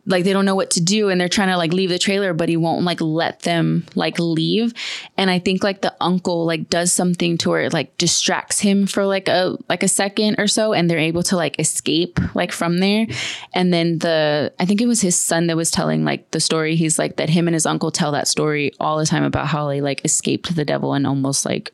[0.05, 2.33] like they don't know what to do and they're trying to like leave the trailer
[2.33, 4.73] but he won't like let them like leave.
[5.17, 8.85] And i think like the uncle like does something to where it like distracts him
[8.85, 12.51] for like a like a second or so and they're able to like escape like
[12.51, 13.07] from there.
[13.53, 16.75] And then the i think it was his son that was telling like the story.
[16.75, 19.67] He's like that him and his uncle tell that story all the time about how
[19.69, 21.71] they like escaped the devil and almost like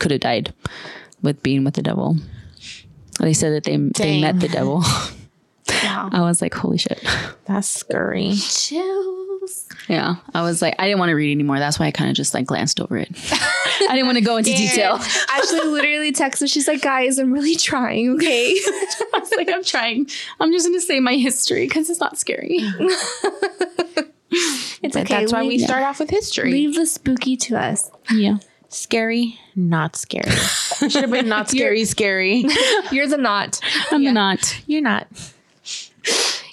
[0.00, 0.52] could have died
[1.22, 2.16] with being with the devil.
[3.20, 4.82] They said that they they met the devil
[5.84, 6.08] Wow.
[6.12, 7.02] i was like holy shit
[7.46, 8.32] That's scary.
[8.34, 9.26] Chill.
[9.40, 9.66] deals.
[9.88, 11.58] Yeah, I was like, I didn't want to read anymore.
[11.58, 13.08] That's why I kind of just like glanced over it.
[13.32, 14.98] I didn't want to go into detail.
[15.30, 16.52] Ashley literally texted.
[16.52, 18.10] She's like, "Guys, I'm really trying.
[18.16, 18.52] Okay."
[19.14, 20.08] I was like, I'm trying.
[20.38, 22.60] I'm just gonna say my history because it's not scary.
[24.82, 25.14] It's But okay.
[25.20, 26.52] that's why we leave, start off with history.
[26.52, 27.90] leave the spooky to us.
[28.12, 28.38] Yeah.
[28.68, 30.30] Scary, not scary.
[30.30, 32.44] Should have been not scary, scary.
[32.92, 33.60] You're the not.
[33.90, 34.62] I'm the not.
[34.68, 35.08] You're not.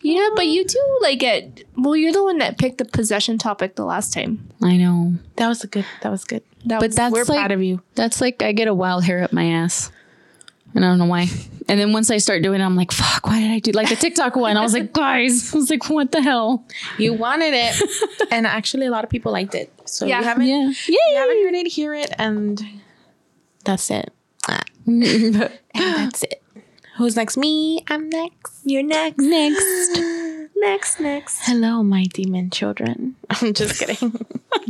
[0.01, 1.67] Yeah, but you do like it.
[1.75, 4.49] Well, you're the one that picked the possession topic the last time.
[4.61, 5.15] I know.
[5.37, 5.85] That was a good.
[6.01, 6.43] That was good.
[6.65, 7.81] That But was, that's We're like proud of you.
[7.95, 9.91] that's like I get a wild hair up my ass.
[10.75, 11.27] And I don't know why.
[11.69, 13.89] And then once I start doing it, I'm like, fuck, why did I do like
[13.89, 14.55] the TikTok one?
[14.57, 16.63] I was like, guys, I was like, what the hell?
[16.97, 17.81] You wanted it,
[18.31, 19.71] and actually, a lot of people liked it.
[19.85, 20.19] So Yeah.
[20.19, 20.45] you haven't.
[20.45, 20.71] Yeah.
[20.87, 22.63] You haven't heard it, hear it, and
[23.65, 24.13] that's it.
[24.85, 25.35] And
[25.73, 26.41] that's it.
[26.97, 27.37] Who's next?
[27.37, 27.83] Me.
[27.87, 28.61] I'm next.
[28.63, 29.17] you're next.
[29.19, 29.99] Next.
[30.59, 31.41] Next, next.
[31.45, 33.15] Hello, my demon children.
[33.29, 34.25] I'm just kidding.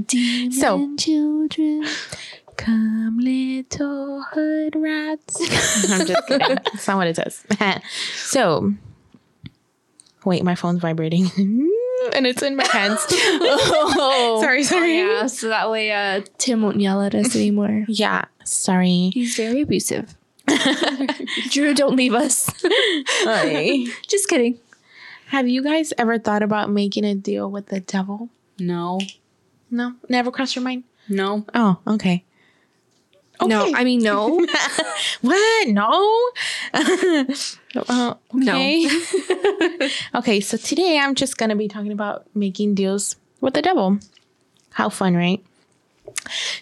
[0.06, 1.86] Demon So- children.
[2.58, 5.40] Come, little hood rats.
[5.90, 6.56] I'm just kidding.
[6.56, 7.46] That's not what it says.
[8.16, 8.74] so,
[10.26, 11.28] wait, my phone's vibrating.
[12.14, 13.06] and it's in my hands.
[13.10, 14.40] Oh.
[14.42, 14.98] sorry, sorry.
[14.98, 17.86] Yeah, so that way uh, Tim won't yell at us anymore.
[17.88, 19.12] Yeah, sorry.
[19.14, 20.16] He's very abusive.
[21.52, 22.50] Drew, don't leave us.
[24.08, 24.60] Just kidding.
[25.28, 28.30] Have you guys ever thought about making a deal with the devil?
[28.60, 29.00] No.
[29.70, 30.86] No, never crossed your mind.
[31.10, 31.46] No.
[31.54, 32.24] Oh, okay.
[33.46, 34.44] No, I mean no.
[35.22, 35.68] what?
[35.68, 36.32] No.
[36.74, 38.88] uh, okay.
[40.16, 40.40] okay.
[40.40, 44.00] So today I'm just gonna be talking about making deals with the devil.
[44.72, 45.44] How fun, right?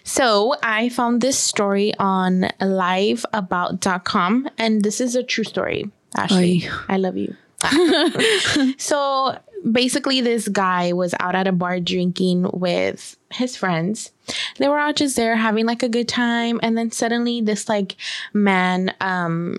[0.04, 5.90] So I found this story on liveabout.com, and this is a true story.
[6.16, 6.70] Ashley, Oy.
[6.88, 7.36] I love you.
[8.78, 9.38] so
[9.70, 14.12] basically, this guy was out at a bar drinking with his friends.
[14.58, 17.96] They were all just there having like a good time, and then suddenly this like
[18.32, 19.58] man um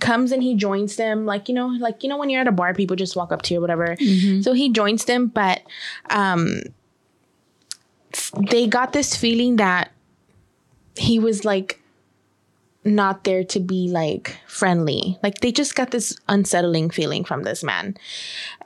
[0.00, 2.52] comes and he joins them like you know like you know when you're at a
[2.52, 3.96] bar people just walk up to you or whatever
[4.42, 5.62] so he joins them but
[6.10, 6.60] um
[8.50, 9.90] they got this feeling that
[10.96, 11.80] he was like
[12.84, 15.18] not there to be like friendly.
[15.22, 17.96] Like they just got this unsettling feeling from this man.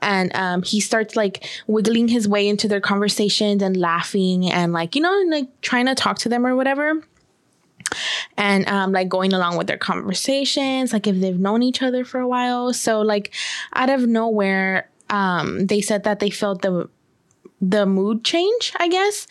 [0.01, 4.95] And um he starts like wiggling his way into their conversations and laughing and like,
[4.95, 7.01] you know, like trying to talk to them or whatever.
[8.37, 12.19] And um like going along with their conversations, like if they've known each other for
[12.19, 12.73] a while.
[12.73, 13.33] So like
[13.73, 16.89] out of nowhere, um they said that they felt the
[17.69, 19.25] the mood change, I guess.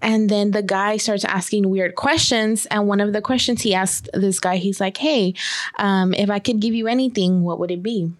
[0.00, 2.66] And then the guy starts asking weird questions.
[2.66, 5.34] And one of the questions he asked this guy, he's like, Hey,
[5.78, 8.12] um, if I could give you anything, what would it be?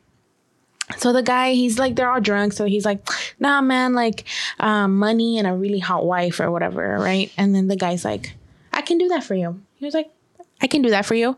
[0.98, 2.52] So the guy, he's like, they're all drunk.
[2.52, 3.08] So he's like,
[3.40, 4.24] nah, man, like
[4.60, 6.98] um, money and a really hot wife or whatever.
[6.98, 7.32] Right.
[7.38, 8.34] And then the guy's like,
[8.70, 9.62] I can do that for you.
[9.76, 10.10] He was like,
[10.60, 11.36] I can do that for you.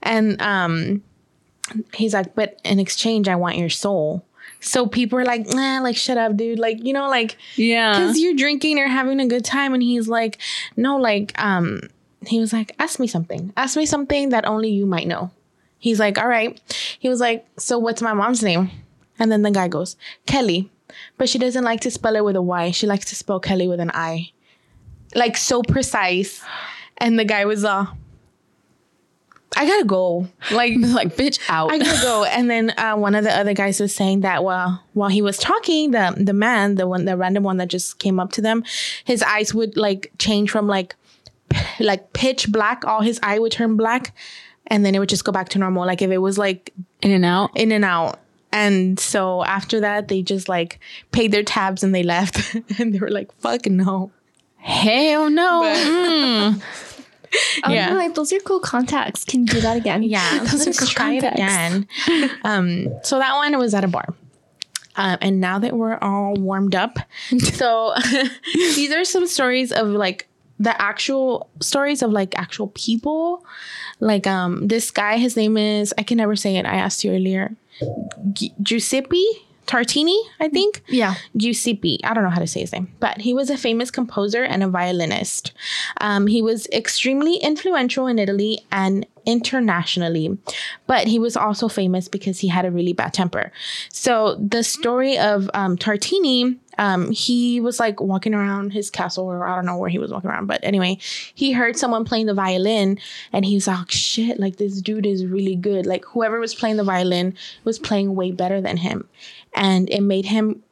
[0.00, 1.02] And um,
[1.92, 4.24] he's like, but in exchange, I want your soul.
[4.64, 6.58] So people are like, nah, like, shut up, dude.
[6.58, 7.92] Like, you know, like, Yeah.
[7.92, 10.38] because you're drinking or having a good time and he's like
[10.76, 11.80] no like um
[12.26, 13.52] he was like ask me something.
[13.56, 15.30] Ask me something that only you might know.
[15.78, 16.58] He's like all right.
[16.98, 18.70] He was like so what's my mom's name?
[19.18, 19.96] And then the guy goes
[20.26, 20.70] kelly.
[21.18, 22.70] But she doesn't like to spell it with a y.
[22.70, 24.30] She likes to spell kelly with an i.
[25.14, 26.42] Like so precise.
[26.98, 27.86] And the guy was uh
[29.56, 31.70] i gotta go like like, bitch, out.
[31.70, 32.24] I gotta go.
[32.24, 35.36] And then uh, one of the other guys was saying that while while he was
[35.38, 38.64] talking, the the man, the one, the random one that just came up to them,
[39.04, 40.96] his eyes would like change from like
[41.50, 42.84] p- like pitch black.
[42.84, 44.14] All his eye would turn black,
[44.66, 45.86] and then it would just go back to normal.
[45.86, 47.50] Like if it was like In and out.
[47.56, 48.18] in and out.
[48.52, 50.78] And so after that, they just like
[51.10, 52.54] paid their tabs and they left.
[52.78, 54.10] and they were like, "Fuck no."
[54.58, 55.62] Hell no.
[55.62, 56.62] Mm.
[57.64, 57.90] Oh, Yeah.
[57.90, 59.24] no, like those are cool contacts.
[59.24, 60.02] Can you do that again?
[60.02, 61.86] Yeah, Those let's are try it contacts.
[62.06, 62.30] again.
[62.44, 64.14] um, so that one was at a bar.
[64.96, 66.98] Um, and now that we're all warmed up,
[67.38, 67.94] so
[68.54, 70.28] these are some stories of like
[70.60, 73.44] the actual stories of like actual people.
[74.00, 76.64] Like um, this guy, his name is I can never say it.
[76.66, 77.56] I asked you earlier,
[78.32, 79.24] Gi- Giuseppe
[79.66, 80.82] Tartini, I think.
[80.88, 81.14] Yeah.
[81.36, 82.00] Giuseppe.
[82.04, 84.62] I don't know how to say his name, but he was a famous composer and
[84.62, 85.52] a violinist.
[86.00, 90.36] Um, he was extremely influential in Italy and internationally,
[90.86, 93.52] but he was also famous because he had a really bad temper.
[93.88, 96.58] So the story of um, Tartini.
[96.76, 100.10] Um, he was like walking around his castle, or I don't know where he was
[100.10, 100.98] walking around, but anyway,
[101.32, 102.98] he heard someone playing the violin,
[103.32, 104.40] and he was like, "Shit!
[104.40, 105.86] Like this dude is really good.
[105.86, 109.06] Like whoever was playing the violin was playing way better than him,"
[109.54, 110.62] and it made him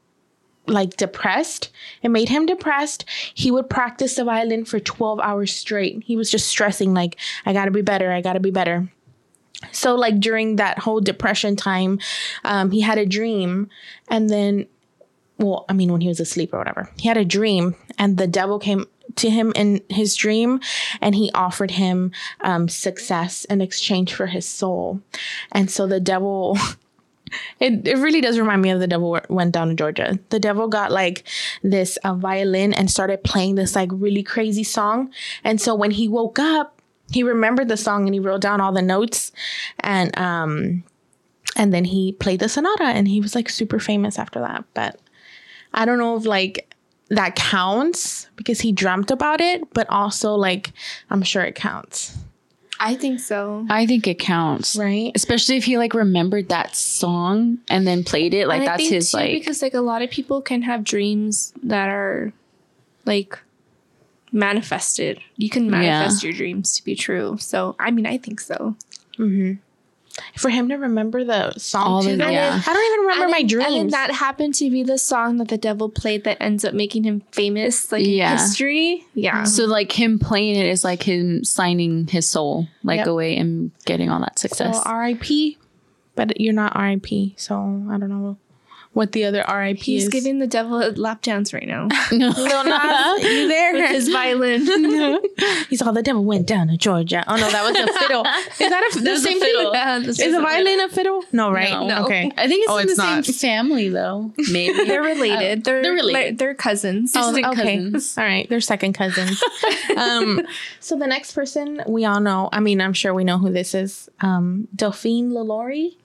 [0.66, 1.70] like depressed.
[2.02, 3.04] It made him depressed.
[3.34, 6.04] He would practice the violin for 12 hours straight.
[6.04, 8.88] He was just stressing, like, I gotta be better, I gotta be better.
[9.70, 12.00] So, like, during that whole depression time,
[12.44, 13.70] um, he had a dream,
[14.08, 14.66] and then,
[15.38, 18.26] well, I mean, when he was asleep or whatever, he had a dream, and the
[18.26, 20.60] devil came to him in his dream
[21.00, 25.02] and he offered him um, success in exchange for his soul.
[25.50, 26.56] And so the devil
[27.60, 30.18] It, it really does remind me of the devil went down to Georgia.
[30.30, 31.24] The devil got like
[31.62, 35.12] this uh, violin and started playing this like really crazy song.
[35.44, 38.72] And so when he woke up, he remembered the song and he wrote down all
[38.72, 39.32] the notes
[39.80, 40.82] and um
[41.56, 44.64] and then he played the sonata and he was like super famous after that.
[44.72, 44.98] But
[45.74, 46.74] I don't know if like
[47.08, 50.72] that counts because he dreamt about it, but also like
[51.10, 52.16] I'm sure it counts.
[52.84, 53.64] I think so.
[53.70, 55.12] I think it counts, Right?
[55.14, 58.48] Especially if he like remembered that song and then played it.
[58.48, 59.30] Like And I that's think, his too, like.
[59.30, 62.32] because like a lot of people can have dreams that are
[63.06, 63.38] like
[64.32, 65.20] manifested.
[65.36, 67.36] You can manifest your dreams to be true.
[67.38, 68.74] So I mean, I think so.
[69.16, 69.60] Mm-hmm.
[70.36, 72.16] For him to remember the song All too.
[72.16, 72.60] the- yeah.
[72.66, 73.80] I don't even remember And my then- dreams.
[73.82, 77.04] And that happened to be the song that the devil played that ends up making
[77.04, 78.32] him famous, like Yeah.
[78.32, 79.06] history.
[79.14, 79.36] Yeah.
[79.38, 79.44] Mm-hmm.
[79.46, 83.06] so like him playing it is like him signing his soul like Yep.
[83.08, 84.80] away and getting all that so success.
[84.84, 85.58] R.I.P.
[86.14, 87.34] But you're not R.I.P.
[87.38, 87.54] So
[87.90, 88.36] I don't know
[88.92, 89.80] what the other R.I.P.
[89.80, 90.08] He's is.
[90.10, 93.72] giving the devil a lap dance right now Lil Nas, you there?
[93.72, 94.66] with his violin.
[95.70, 97.24] He's all the devil went down to Georgia.
[97.26, 98.24] Oh no, that was a fiddle.
[98.24, 99.72] Is that a, the was a same fiddle.
[99.72, 99.80] thing?
[99.80, 101.24] Yeah, this Is is a violin a fiddle?
[101.32, 101.70] No, right?
[101.70, 101.86] No.
[101.86, 102.04] No.
[102.04, 102.30] Okay.
[102.36, 103.24] I think it's Oh, in it's the not.
[103.24, 104.32] same family though.
[104.50, 105.64] Maybe They're related.
[105.64, 106.12] they're they're related.
[106.30, 107.12] like, they're cousins.
[107.16, 107.42] Oh, okay.
[107.42, 108.18] cousins.
[108.18, 108.48] All right.
[108.48, 109.42] They're second cousins.
[109.96, 110.42] um,
[110.80, 113.74] so the next person we all know, I mean, I'm sure we know who this
[113.74, 114.08] is.
[114.20, 115.96] Um, Delphine Lalaurie.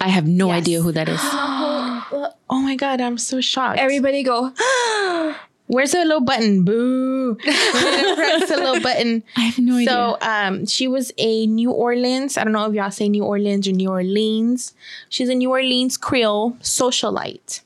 [0.00, 0.56] I have no Yes.
[0.58, 1.20] idea who that is.
[2.50, 3.78] Oh my God, I'm so shocked.
[3.80, 4.52] Everybody go.
[5.66, 6.62] Where's the little button?
[6.62, 7.34] Boo.
[7.42, 9.24] Press the little button.
[9.36, 9.88] I have no idea.
[9.88, 12.36] So um, she was a New Orleans.
[12.36, 14.74] I don't know if y'all say New Orleans or New Orleans.
[15.08, 17.62] She's a New Orleans Creole socialite.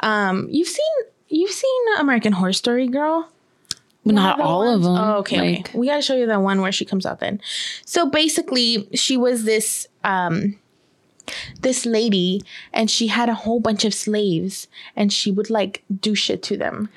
[0.00, 0.84] Um, you've seen
[1.28, 3.28] you've seen American Horror Story, girl.
[4.04, 4.96] not the all of them.
[4.96, 5.78] Oh, okay, Like, okay.
[5.78, 7.40] We gotta show you that one where she comes out then.
[7.86, 10.56] So basically, she was this um
[11.60, 16.14] this lady and she had a whole bunch of slaves and she would like do
[16.14, 16.88] shit to them.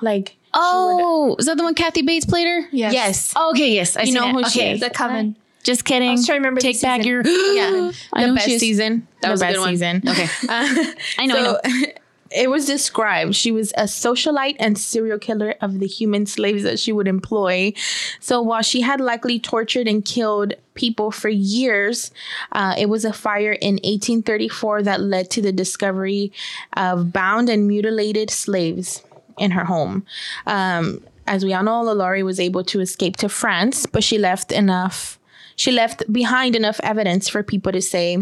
[0.00, 2.68] Like Oh, is that the one Kathy Bates played her?
[2.72, 2.92] Yes.
[2.92, 3.32] yes.
[3.36, 3.96] Oh, okay, yes.
[3.96, 4.32] I You know it.
[4.32, 4.80] who she is.
[4.80, 5.36] The coven.
[5.62, 6.08] Just kidding.
[6.08, 7.08] I was trying to remember the Take back season.
[7.10, 7.22] your.
[7.54, 7.92] Yeah.
[8.12, 9.06] I the best she season.
[9.20, 9.68] That the was a best good one.
[9.70, 10.02] season.
[10.08, 10.26] Okay.
[10.48, 11.60] Uh, I know.
[11.64, 11.86] I know.
[12.32, 16.78] it was described she was a socialite and serial killer of the human slaves that
[16.80, 17.72] she would employ.
[18.20, 22.10] So while she had likely tortured and killed people for years,
[22.52, 26.32] uh, it was a fire in 1834 that led to the discovery
[26.72, 29.02] of bound and mutilated slaves
[29.36, 30.06] in her home.
[30.46, 34.50] Um, as we all know, Lalaurie was able to escape to France, but she left
[34.50, 35.18] enough
[35.56, 38.16] she left behind enough evidence for people to say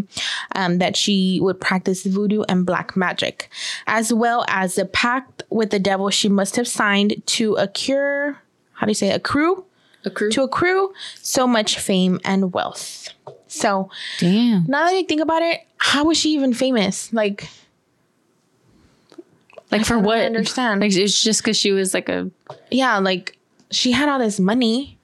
[0.55, 3.49] um, that she would practice voodoo and black magic,
[3.87, 8.41] as well as a pact with the devil she must have signed to a cure.
[8.73, 9.11] how do you say?
[9.11, 9.63] A crew.
[10.03, 13.09] To accrue so much fame and wealth.
[13.47, 14.65] So Damn.
[14.67, 17.11] now that I think about it, how was she even famous?
[17.11, 17.49] Like,
[19.71, 20.19] Like for don't what?
[20.19, 20.81] understand.
[20.81, 22.29] Like it's just because she was like a.
[22.71, 23.37] yeah, like
[23.71, 24.97] she had all this money.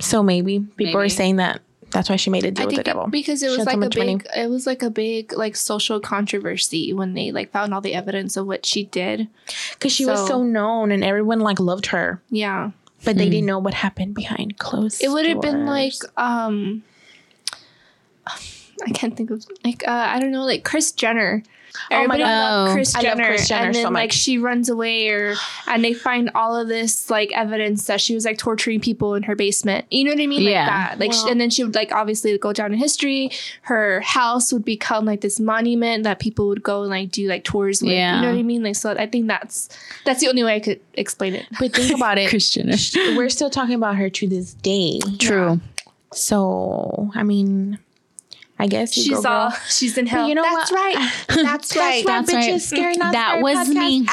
[0.00, 2.82] So maybe people are saying that that's why she made a deal I with the
[2.84, 3.04] devil.
[3.06, 4.16] it, because it was had so like a much money.
[4.16, 7.94] big, it was like a big like social controversy when they like found all the
[7.94, 9.26] evidence of what she did.
[9.72, 12.70] because she was So- so known and everyone like loved her, Yeah,
[13.04, 15.02] but they didn't know what happened behind closed.
[15.02, 16.82] it would have been like um,
[18.26, 21.42] I can't think of like uh, I don't know like Chris Jenner.
[21.90, 22.68] Oh Everybody God.
[22.68, 22.72] Oh.
[22.72, 25.34] Chris I love Jenner, Jenner and then so like she runs away, or
[25.66, 29.22] and they find all of this like evidence that she was like torturing people in
[29.24, 29.86] her basement.
[29.90, 30.44] You know what I mean?
[30.44, 30.66] Like Yeah.
[30.66, 30.98] that.
[30.98, 33.30] Like, she- and then she would like obviously go down in history.
[33.62, 37.44] Her house would become like this monument that people would go and like do like
[37.44, 37.92] tours with.
[37.92, 38.16] Yeah.
[38.16, 38.62] You know what I mean?
[38.62, 39.68] Like, so I think that's
[40.04, 41.46] that's the only way I could explain it.
[41.58, 42.28] But think about it.
[42.30, 42.68] Christian.
[43.16, 45.00] We're still talking about her to this day.
[45.18, 45.60] True.
[46.12, 47.78] So I mean,
[48.60, 49.58] I guess you She's go, all girl.
[49.68, 50.28] she's in hell.
[50.28, 50.94] you know that's what?
[50.96, 51.12] right.
[51.28, 52.04] That's right.
[52.04, 52.54] That's right.
[52.54, 54.04] bitches, Scary That Scary was me.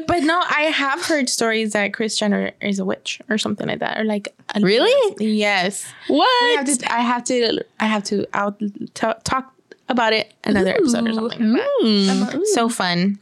[0.06, 3.80] but no, I have heard stories that Chris Jenner is a witch or something like
[3.80, 5.14] that, or like a- Really?
[5.18, 5.84] Yes.
[6.08, 6.26] What?
[6.26, 6.92] I have to.
[6.92, 7.64] I have to.
[7.80, 8.60] I have to out
[8.94, 9.52] ta- talk
[9.88, 11.58] about it another episode or something.
[11.82, 12.44] Mm.
[12.54, 13.18] So fun.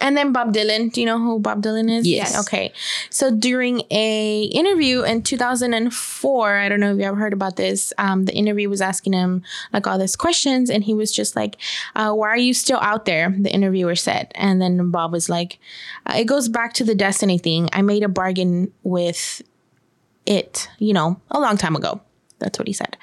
[0.00, 0.92] And then Bob Dylan.
[0.92, 2.06] Do you know who Bob Dylan is?
[2.06, 2.38] Yes.
[2.40, 2.72] Okay.
[3.10, 7.92] So during a interview in 2004, I don't know if you ever heard about this.
[7.98, 9.42] Um, the interview was asking him
[9.72, 11.56] like all these questions, and he was just like,
[11.94, 15.58] uh, "Why are you still out there?" The interviewer said, and then Bob was like,
[16.06, 17.68] uh, "It goes back to the destiny thing.
[17.72, 19.42] I made a bargain with
[20.26, 22.00] it, you know, a long time ago."
[22.40, 22.96] That's what he said.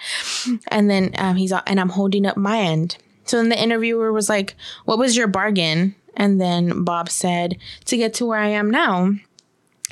[0.68, 2.98] And then um, he's and I'm holding up my end.
[3.26, 7.98] So then the interviewer was like, "What was your bargain?" And then Bob said, "To
[7.98, 9.14] get to where I am now."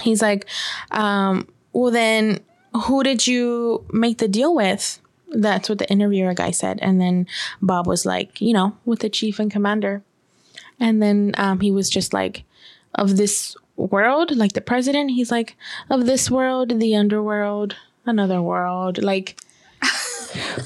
[0.01, 0.45] He's like,
[0.91, 2.39] um, "Well, then
[2.85, 4.99] who did you make the deal with?"
[5.31, 6.79] That's what the interviewer guy said.
[6.81, 7.27] And then
[7.61, 10.03] Bob was like, "You know, with the chief and commander."
[10.79, 12.43] And then um, he was just like,
[12.95, 15.55] "Of this world, like the president." He's like,
[15.89, 19.37] "Of this world, the underworld, another world." Like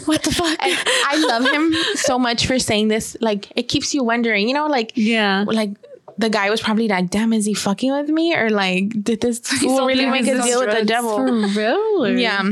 [0.05, 0.57] What the fuck?
[0.61, 3.17] and I love him so much for saying this.
[3.21, 5.45] Like it keeps you wondering, you know, like yeah.
[5.47, 5.71] like
[6.17, 9.39] the guy was probably like, "Damn, is he fucking with me?" Or like, did this
[9.43, 11.19] fool all really make a deal with the devil?
[11.19, 12.05] real?
[12.05, 12.43] Or Yeah,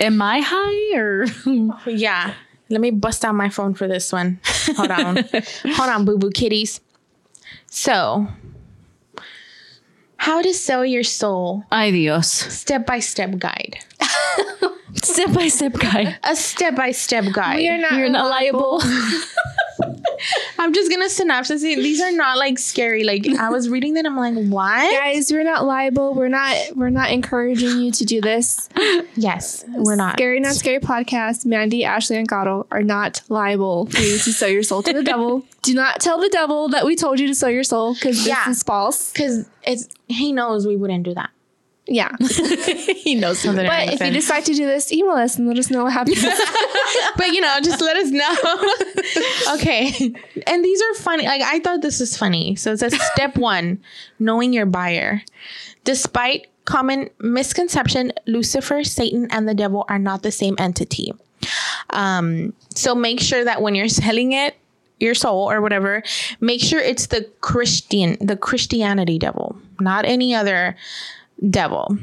[0.00, 1.26] Am I high or?
[1.86, 2.34] yeah.
[2.70, 4.40] Let me bust out my phone for this one.
[4.76, 5.16] Hold on,
[5.74, 6.80] hold on, boo boo kitties.
[7.66, 8.28] So,
[10.16, 11.64] how to sell your soul?
[11.70, 12.30] Ay Dios.
[12.30, 13.84] Step by step guide.
[15.02, 16.18] Step by step guide.
[16.24, 17.56] A step by step guide.
[17.56, 18.78] We are not You're not reliable.
[18.78, 18.82] liable.
[20.58, 21.76] I'm just gonna synopsis it.
[21.76, 23.04] These are not like scary.
[23.04, 24.90] Like I was reading that, I'm like, what?
[24.92, 26.14] Guys, we're not liable.
[26.14, 28.68] We're not we're not encouraging you to do this.
[29.16, 30.14] Yes, we're not.
[30.14, 34.48] Scary Not Scary podcast, Mandy, Ashley, and Gato are not liable for you to sell
[34.50, 35.44] your soul to the devil.
[35.62, 38.26] Do not tell the devil that we told you to sell your soul because this
[38.26, 38.50] Yeah.
[38.50, 39.12] is false.
[39.12, 41.30] Because it's he knows we wouldn't do that.
[41.90, 42.14] Yeah.
[42.20, 43.66] he knows something.
[43.66, 46.22] But if you decide to do this, email us and let us know what happens.
[47.16, 49.54] but you know, just let us know.
[49.54, 50.14] okay.
[50.46, 51.26] And these are funny.
[51.26, 52.54] Like I thought this was funny.
[52.54, 53.80] So it says step one,
[54.20, 55.22] knowing your buyer.
[55.82, 61.12] Despite common misconception, Lucifer, Satan, and the devil are not the same entity.
[61.90, 64.54] Um, so make sure that when you're selling it,
[65.00, 66.04] your soul or whatever,
[66.40, 70.76] make sure it's the Christian, the Christianity devil, not any other
[71.48, 71.96] devil.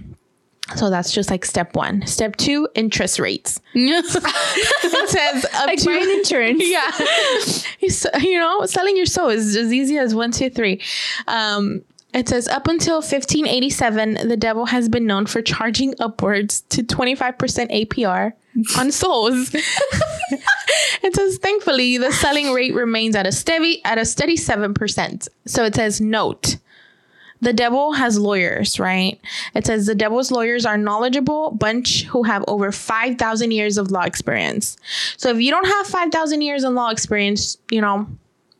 [0.75, 2.05] So that's just like step one.
[2.05, 3.61] Step two, interest rates.
[3.73, 6.61] It says up like to insurance.
[6.65, 8.19] yeah.
[8.19, 10.81] You know, selling your soul is as easy as one, two, three.
[11.27, 11.81] Um,
[12.13, 17.37] it says up until 1587, the devil has been known for charging upwards to 25%
[17.37, 18.33] APR
[18.77, 19.51] on souls.
[19.53, 25.27] it says thankfully the selling rate remains at a steady at a steady 7%.
[25.45, 26.57] So it says note
[27.41, 29.19] the devil has lawyers, right?
[29.53, 34.03] It says the devil's lawyers are knowledgeable bunch who have over 5,000 years of law
[34.03, 34.77] experience.
[35.17, 38.07] So if you don't have 5,000 years of law experience, you know,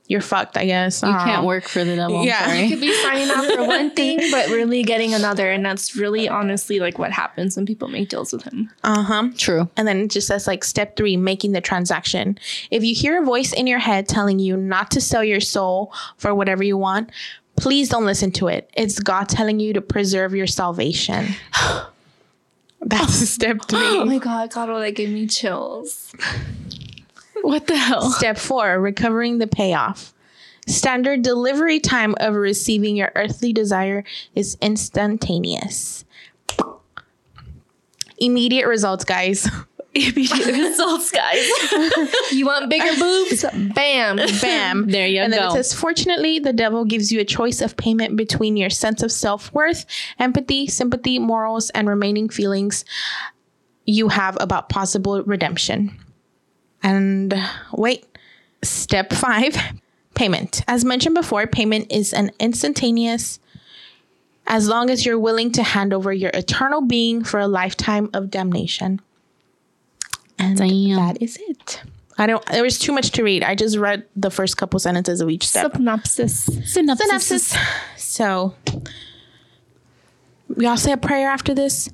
[0.08, 1.04] you're fucked, I guess.
[1.04, 2.24] You can't work for the devil.
[2.24, 2.54] Yeah.
[2.54, 2.62] Yeah.
[2.62, 5.52] You could be signing up for one thing, but really getting another.
[5.52, 8.72] And that's really honestly like what happens when people make deals with him.
[8.86, 9.30] Uh-huh.
[9.36, 9.70] True.
[9.76, 12.38] And then it just says like step three, making the transaction.
[12.72, 15.92] If you hear a voice in your head telling you not to sell your soul
[16.16, 17.12] for whatever you want,
[17.58, 18.70] please don't listen to it.
[18.76, 21.28] It's God telling you to preserve your salvation.
[22.82, 24.04] That's step Oh three.
[24.06, 26.14] my god, Gato, that gave me chills.
[27.42, 28.10] What the hell?
[28.12, 30.14] Step four, recovering the payoff.
[30.68, 34.04] Standard delivery time of receiving your earthly desire
[34.36, 36.04] is instantaneous.
[38.18, 39.48] Immediate results, guys.
[39.98, 41.48] Immediate results, guys.
[42.32, 43.46] You want bigger boobs?
[43.74, 44.18] Bam.
[44.42, 44.88] Bam.
[44.98, 45.24] There you go.
[45.24, 48.70] and then it says, fortunately, the devil gives you a choice of payment between your
[48.70, 49.86] sense of self worth,
[50.20, 52.86] empathy, sympathy, morals, and remaining feelings
[53.86, 55.98] you have about possible redemption.
[56.84, 57.34] And
[57.72, 58.06] wait,
[58.64, 59.58] step five
[60.14, 60.62] payment.
[60.68, 63.40] As mentioned before, payment is an instantaneous,
[64.46, 68.30] as long as you're willing to hand over your eternal being for a lifetime of
[68.30, 69.00] damnation.
[70.40, 70.96] And Damn.
[70.98, 71.82] that is it.
[72.18, 73.44] I don't, there was too much to read.
[73.44, 75.74] I just read the first couple sentences of each step.
[75.76, 76.46] Synopsis.
[76.66, 77.06] Synopsis.
[77.08, 77.58] Synopsis.
[77.96, 78.56] So,
[80.56, 81.90] we all say a prayer after this.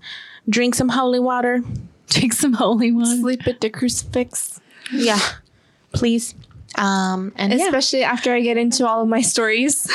[0.48, 1.62] Drink some holy water.
[2.10, 3.18] Drink some holy water.
[3.18, 4.62] Sleep at the crucifix.
[4.91, 5.20] Yeah,
[5.94, 6.36] please.
[6.76, 7.65] Um, and yeah.
[7.65, 9.89] Especially after I get into all of my stories.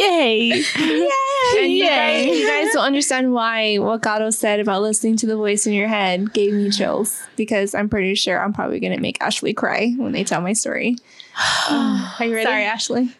[0.00, 0.62] Yay.
[1.58, 5.36] And you guys, you guys don't understand why what Gato said about listening to the
[5.36, 9.00] voice in your head gave me chills because I'm pretty sure I'm probably going to
[9.00, 10.96] make Ashley cry when they tell my story.
[11.70, 12.44] Are you ready?
[12.44, 13.14] Sorry, Ashley.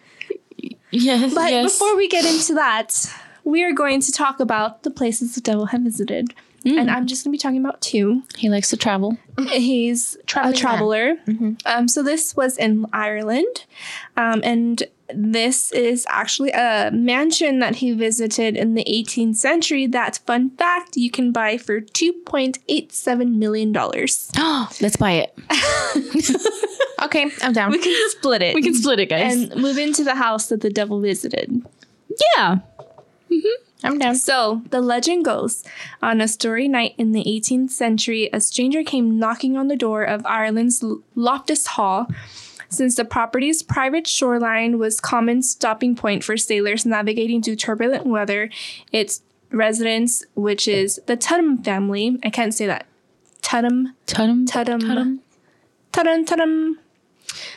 [0.92, 1.34] Yes.
[1.34, 1.72] But yes.
[1.72, 3.12] before we get into that,
[3.44, 6.32] we are going to talk about the places the devil have visited.
[6.64, 8.22] And I'm just going to be talking about two.
[8.36, 9.18] he likes to travel.
[9.50, 11.16] He's Traveling a traveler.
[11.26, 11.60] Mhm.
[11.66, 13.64] Um, so this was in Ireland.
[14.16, 14.82] Um, and
[15.14, 20.96] this is actually a mansion that he visited in the 18th century that, fun fact,
[20.96, 23.74] you can buy for $2.87 million.
[23.76, 25.34] oh Let's buy it.
[27.02, 27.72] Okay, I'm down.
[27.72, 28.54] We can split it.
[28.54, 29.34] We can split it, guys.
[29.34, 31.50] and move into the house that the devil visited.
[32.36, 32.58] yeah.
[33.84, 34.14] I'm down.
[34.14, 35.64] So, the legend goes
[36.02, 40.02] on a story night in the 18th century, a stranger came knocking on the door
[40.02, 42.06] of Ireland's L- Loftus Hall.
[42.68, 48.48] Since the property's private shoreline was common stopping point for sailors navigating through turbulent weather,
[48.90, 52.86] its residents, which is the Tudham family, I can't say that.
[53.42, 54.46] Tudham, Tudum.
[54.46, 55.18] Tudham, Tudum.
[55.92, 56.76] Tudham, Tudham.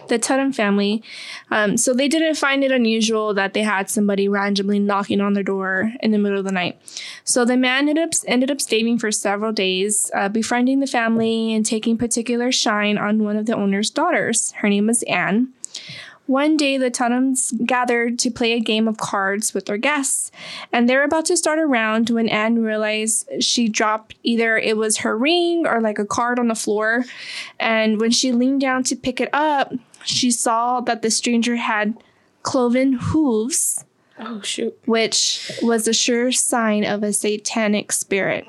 [0.08, 1.04] The Tudham family.
[1.52, 5.44] Um, so they didn't find it unusual that they had somebody randomly knocking on their
[5.44, 6.80] door in the middle of the night.
[7.24, 11.54] So the man ended up, ended up staying for several days, uh, befriending the family
[11.54, 14.52] and taking particular shine on one of the owner's daughters.
[14.54, 15.54] Her name was Anne.
[16.28, 20.32] One day, the Tudhams gathered to play a game of cards with their guests,
[20.74, 24.76] and they were about to start a round when Anne realized she dropped either it
[24.76, 27.06] was her ring or like a card on the floor.
[27.60, 29.72] And when she leaned down to pick it up,
[30.06, 31.96] she saw that the stranger had
[32.44, 33.84] cloven hooves,
[34.20, 34.78] Oh shoot.
[34.86, 38.46] which was a sure sign of a satanic spirit.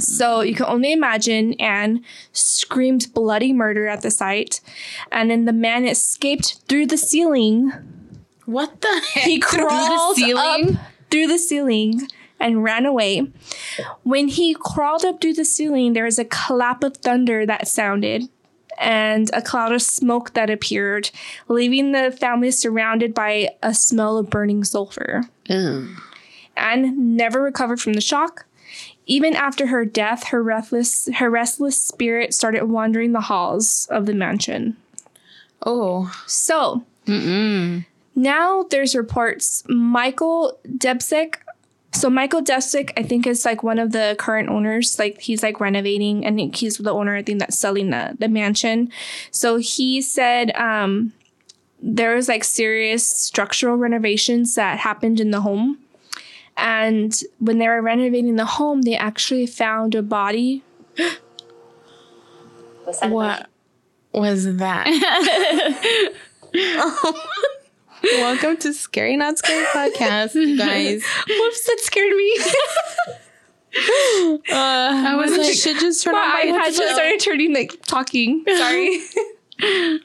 [0.00, 4.60] So you can only imagine Anne screamed bloody murder at the sight,
[5.10, 7.72] and then the man escaped through the ceiling.
[8.46, 9.24] What the heck?
[9.24, 10.76] He crawled ceiling?
[10.76, 12.06] up through the ceiling
[12.38, 13.32] and ran away.
[14.04, 18.28] When he crawled up through the ceiling, there was a clap of thunder that sounded
[18.80, 21.10] and a cloud of smoke that appeared,
[21.48, 25.22] leaving the family surrounded by a smell of burning sulfur.
[26.56, 28.44] Anne never recovered from the shock.
[29.06, 34.14] Even after her death, her restless, her restless spirit started wandering the halls of the
[34.14, 34.76] mansion.
[35.64, 36.14] Oh.
[36.26, 36.84] So,
[38.14, 41.36] now there's reports Michael Debsick.
[41.92, 44.98] So Michael Debsick, I think, is like one of the current owners.
[44.98, 47.16] Like he's like renovating, and he's the owner.
[47.16, 48.90] I think that's selling the the mansion.
[49.30, 51.12] So he said um,
[51.80, 55.78] there was like serious structural renovations that happened in the home,
[56.56, 60.62] and when they were renovating the home, they actually found a body.
[63.00, 63.48] What
[64.12, 64.86] was that?
[68.02, 71.04] Welcome to Scary Not Scary podcast, you guys.
[71.28, 72.38] Whoops, that scared me.
[74.10, 77.80] Uh, I was like, should just turn My on my iPad just started turning like
[77.82, 78.42] talking.
[78.48, 79.00] Sorry.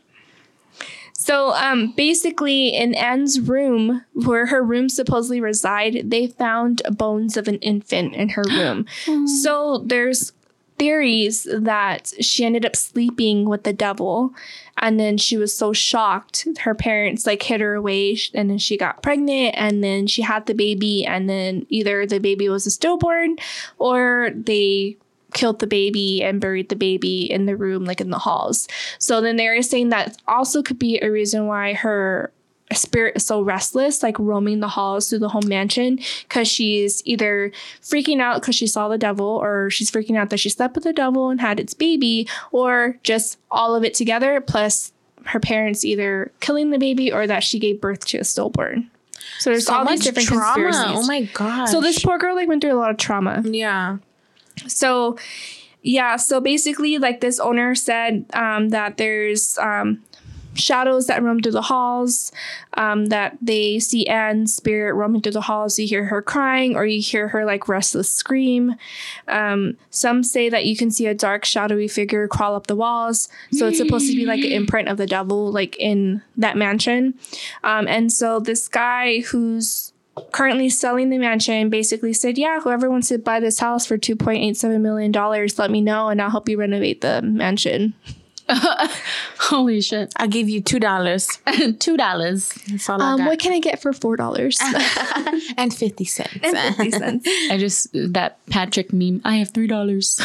[1.14, 7.48] so um basically in Anne's room, where her room supposedly reside, they found bones of
[7.48, 8.86] an infant in her room.
[9.42, 10.34] so there's
[10.78, 14.34] theories that she ended up sleeping with the devil
[14.84, 16.46] and then she was so shocked.
[16.60, 20.46] Her parents like hid her away and then she got pregnant and then she had
[20.46, 23.38] the baby and then either the baby was a stillborn
[23.80, 24.98] or they
[25.34, 28.68] killed the baby and buried the baby in the room like in the halls.
[29.00, 32.34] So then they were saying that also could be a reason why her
[32.74, 37.52] spirit is so restless like roaming the halls through the home mansion because she's either
[37.82, 40.84] freaking out because she saw the devil or she's freaking out that she slept with
[40.84, 44.92] the devil and had its baby or just all of it together plus
[45.26, 48.90] her parents either killing the baby or that she gave birth to a stillborn
[49.40, 50.44] so there's So all these different trauma.
[50.44, 51.66] conspiracies Oh my god.
[51.68, 53.98] so this poor girl like went through a lot of trauma Yeah.
[54.68, 55.18] so
[55.82, 60.04] yeah so basically like this owner said um, that there's um,
[60.56, 62.32] shadows that roam through the halls
[62.76, 65.78] um, that they see anne's spirit roaming through the halls.
[65.80, 68.76] You hear her crying or you hear her like restless scream.
[69.28, 73.30] Um, some say that you can see a dark shadowy figure crawl up the walls.
[73.52, 77.16] So it's supposed to be like an imprint of the devil like in that mansion.
[77.64, 79.94] Um, and so this guy who's
[80.32, 84.82] currently selling the mansion basically said, Yeah, whoever wants to buy this house for $2.87
[84.82, 87.94] million, let me know and I'll help you renovate the mansion.
[89.40, 90.14] Holy shit.
[90.18, 91.40] I'll give you two dollars.
[91.80, 92.50] Two dollars.
[92.68, 93.28] That's all I Um, got.
[93.28, 95.54] what can I get for $4?
[95.58, 96.40] and fifty cents.
[96.44, 97.28] and 50 cents.
[97.52, 99.22] I just that Patrick meme.
[99.24, 100.20] I have three dollars.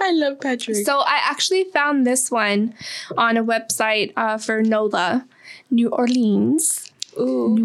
[0.00, 0.76] I love Patrick.
[0.84, 2.74] So I actually found this one
[3.16, 5.26] on a website uh, for NOLA,
[5.70, 6.90] New Orleans.
[7.20, 7.56] Ooh.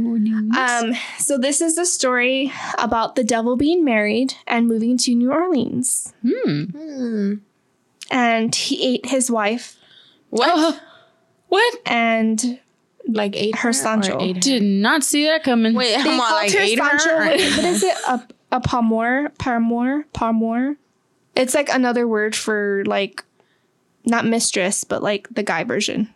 [0.57, 5.32] Um, so this is a story about the devil being married and moving to New
[5.32, 6.13] Orleans.
[6.21, 7.36] Hmm.
[8.12, 9.76] And he ate his wife
[10.30, 10.49] What?
[10.49, 10.80] Uh-huh.
[11.49, 11.76] what?
[11.86, 12.60] and
[13.08, 14.34] like ate Her Sancho.
[14.34, 15.74] Did not see that coming.
[15.74, 17.10] Wait, they I'm on called like her eight Sancho.
[17.10, 17.18] her?
[17.20, 17.95] What, what is it?
[18.08, 19.30] A a paramour?
[19.39, 20.05] Paramour?
[20.14, 20.76] Paramour?
[21.36, 23.24] It's like another word for like
[24.05, 26.14] not mistress, but like the guy version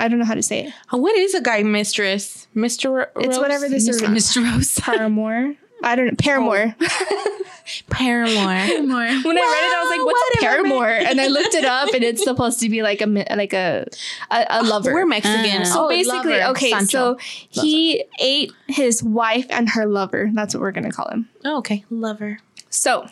[0.00, 0.72] I don't know how to say it.
[0.94, 2.46] Uh, what is a guy mistress?
[2.54, 3.08] Mr.
[3.16, 4.00] It's whatever this is.
[4.00, 4.48] Mr.
[4.48, 4.78] Rose.
[4.78, 5.54] Paramour.
[5.82, 6.12] I don't know.
[6.18, 6.74] Paramore.
[6.80, 7.34] Oh.
[7.90, 8.34] Paramore.
[8.34, 9.06] More.
[9.06, 11.92] when I read it, I was like, "What's a paramour?" And I looked it up,
[11.94, 13.86] and it's supposed to be like a like a
[14.30, 14.92] a, a lover.
[14.94, 15.62] We're Mexican.
[15.62, 16.50] Uh, so Oh, basically, lover.
[16.52, 16.86] okay, Sancho.
[16.88, 20.30] so he ate his wife and her lover.
[20.32, 21.28] That's what we're gonna call him.
[21.44, 22.38] Oh, okay, lover.
[22.70, 23.08] So,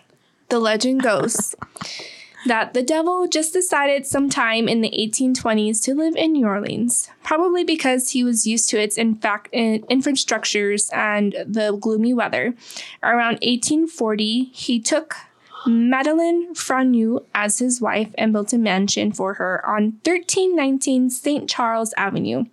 [0.49, 1.55] the legend goes
[2.47, 7.65] that the devil just decided sometime in the 1820s to live in New Orleans, probably
[7.65, 12.55] because he was used to its in infrastructures and the gloomy weather.
[13.03, 15.17] Around 1840, he took
[15.67, 21.49] Madeline Franu as his wife and built a mansion for her on 1319 St.
[21.49, 22.45] Charles Avenue.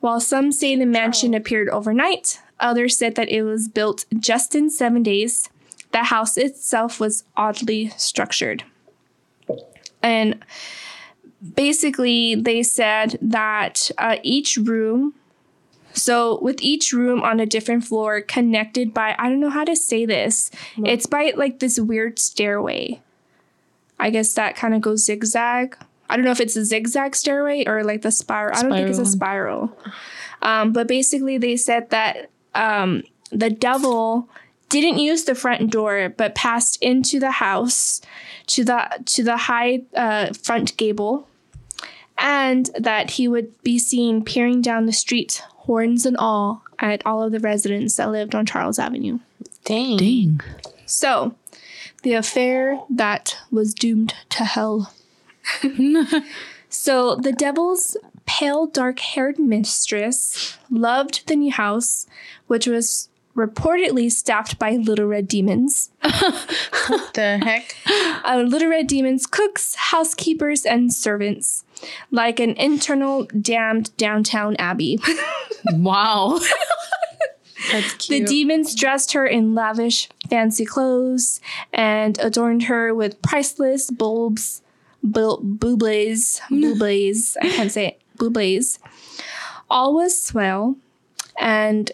[0.00, 1.38] While some say the mansion oh.
[1.38, 5.48] appeared overnight, others said that it was built just in seven days.
[5.92, 8.64] The house itself was oddly structured.
[10.02, 10.42] And
[11.54, 15.14] basically, they said that uh, each room,
[15.92, 19.76] so with each room on a different floor, connected by, I don't know how to
[19.76, 20.50] say this,
[20.84, 23.00] it's by like this weird stairway.
[23.98, 25.76] I guess that kind of goes zigzag.
[26.08, 28.56] I don't know if it's a zigzag stairway or like the spiral.
[28.56, 29.76] I don't think it's a spiral.
[30.42, 34.28] Um, but basically, they said that um, the devil
[34.70, 38.00] didn't use the front door, but passed into the house
[38.46, 41.28] to the to the high uh, front gable,
[42.16, 47.22] and that he would be seen peering down the street, horns and all, at all
[47.22, 49.18] of the residents that lived on Charles Avenue.
[49.64, 49.98] Dang.
[49.98, 50.40] Dang.
[50.86, 51.34] So,
[52.02, 54.94] the affair that was doomed to hell.
[56.68, 57.96] so, the devil's
[58.26, 62.06] pale, dark haired mistress loved the new house,
[62.46, 63.09] which was
[63.46, 65.90] reportedly staffed by little red demons.
[66.02, 67.74] what The heck?
[68.24, 71.64] Uh, little red demons, cooks, housekeepers, and servants,
[72.10, 74.98] like an internal damned Downton Abbey.
[75.74, 76.40] Wow.
[77.70, 81.40] That's The demons dressed her in lavish, fancy clothes
[81.74, 84.62] and adorned her with priceless bulbs,
[85.02, 87.36] bu- boubles, boubles.
[87.42, 88.00] I can't say it.
[88.16, 88.78] Boubles.
[89.68, 90.76] All was swell,
[91.38, 91.92] and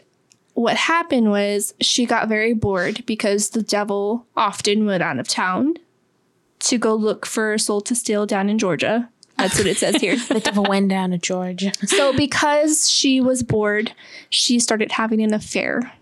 [0.57, 5.75] what happened was she got very bored because the devil often went out of town
[6.61, 9.11] to go look for a soul to steal down in Georgia.
[9.37, 10.17] That's what it says here.
[10.29, 11.73] the devil went down to Georgia.
[11.87, 13.93] So, because she was bored,
[14.31, 15.93] she started having an affair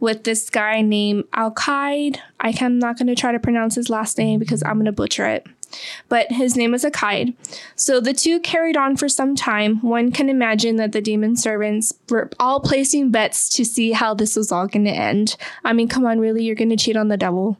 [0.00, 2.18] with this guy named Al Qaid.
[2.40, 4.92] I am not going to try to pronounce his last name because I'm going to
[4.92, 5.46] butcher it.
[6.08, 7.34] But his name was Akaid.
[7.76, 9.80] So the two carried on for some time.
[9.82, 14.36] One can imagine that the demon servants were all placing bets to see how this
[14.36, 15.36] was all going to end.
[15.64, 16.44] I mean, come on, really?
[16.44, 17.58] You're going to cheat on the devil?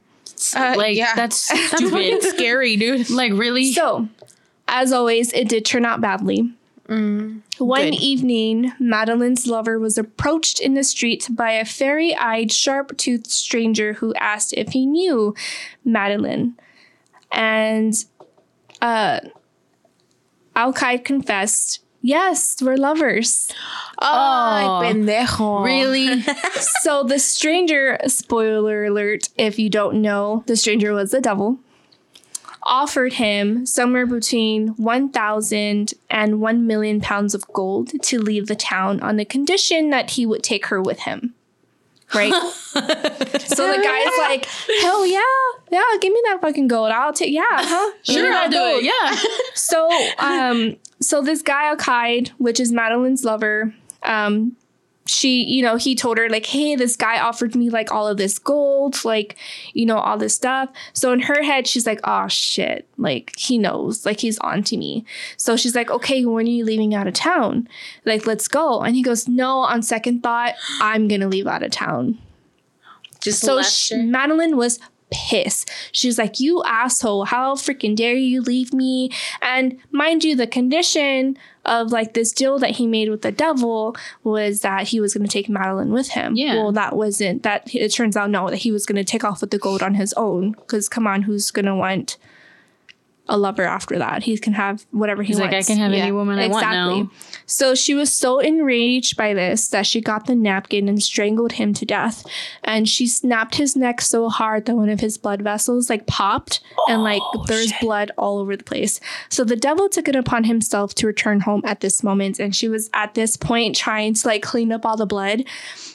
[0.56, 1.14] Uh, like yeah.
[1.14, 1.88] that's That's fucking
[2.20, 2.22] stupid.
[2.22, 3.10] scary, dude.
[3.10, 3.72] like really?
[3.72, 4.08] So,
[4.66, 6.52] as always, it did turn out badly.
[6.88, 7.94] One Good.
[7.94, 13.94] evening, Madeline's lover was approached in the street by a fairy eyed, sharp toothed stranger
[13.94, 15.34] who asked if he knew
[15.84, 16.54] Madeline.
[17.33, 17.95] And
[18.80, 19.20] uh,
[20.55, 23.49] Al Qaid confessed, Yes, we're lovers.
[24.01, 24.80] Ay, Oh.
[24.85, 25.64] pendejo.
[25.64, 26.22] really?
[26.83, 31.61] so the stranger, spoiler alert, if you don't know, the stranger was the devil,
[32.64, 39.01] offered him somewhere between 1,000 and 1 million pounds of gold to leave the town
[39.01, 41.35] on the condition that he would take her with him.
[42.14, 42.32] Right?
[42.72, 44.46] so the guy's like,
[44.82, 45.20] hell yeah,
[45.70, 46.90] yeah, give me that fucking gold.
[46.90, 47.92] I'll take, yeah, huh?
[48.02, 48.84] Sure, I'll do gold." it.
[48.84, 49.16] Yeah.
[49.54, 54.56] So, um, so this guy Akaid, which is Madeline's lover, um,
[55.12, 58.16] she, you know, he told her like, "Hey, this guy offered me like all of
[58.16, 59.36] this gold, like,
[59.74, 63.58] you know, all this stuff." So in her head, she's like, "Oh shit!" Like he
[63.58, 65.04] knows, like he's on to me.
[65.36, 67.68] So she's like, "Okay, when are you leaving out of town?
[68.04, 71.70] Like, let's go." And he goes, "No." On second thought, I'm gonna leave out of
[71.70, 72.18] town.
[73.20, 74.02] Just So left sh- her.
[74.02, 74.80] Madeline was
[75.12, 75.70] pissed.
[75.92, 79.10] She was like, You asshole, how freaking dare you leave me?
[79.40, 83.96] And mind you, the condition of like this deal that he made with the devil
[84.24, 86.34] was that he was going to take Madeline with him.
[86.34, 86.56] Yeah.
[86.56, 87.72] Well, that wasn't that.
[87.74, 89.94] It turns out no, that he was going to take off with the gold on
[89.94, 90.52] his own.
[90.52, 92.16] Because come on, who's going to want
[93.29, 94.23] a lover after that?
[94.23, 95.70] He can have whatever he He's like, wants.
[95.70, 97.11] I can have any woman I want now.
[97.47, 101.73] So she was so enraged by this that she got the napkin and strangled him
[101.75, 102.25] to death.
[102.64, 106.61] And she snapped his neck so hard that one of his blood vessels like popped
[106.89, 109.01] and oh, like Oh, there's blood all over the place.
[109.29, 112.39] So the devil took it upon himself to return home at this moment.
[112.39, 115.45] And she was at this point trying to like clean up all the blood.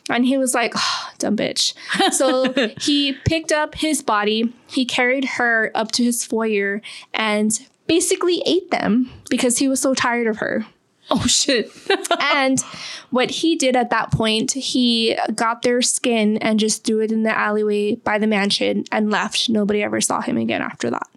[0.09, 1.73] And he was like, oh, dumb bitch.
[2.13, 6.81] So he picked up his body, he carried her up to his foyer
[7.13, 10.65] and basically ate them because he was so tired of her.
[11.09, 11.71] Oh shit.
[12.19, 12.59] and
[13.11, 17.23] what he did at that point, he got their skin and just threw it in
[17.23, 19.49] the alleyway by the mansion and left.
[19.49, 21.07] Nobody ever saw him again after that.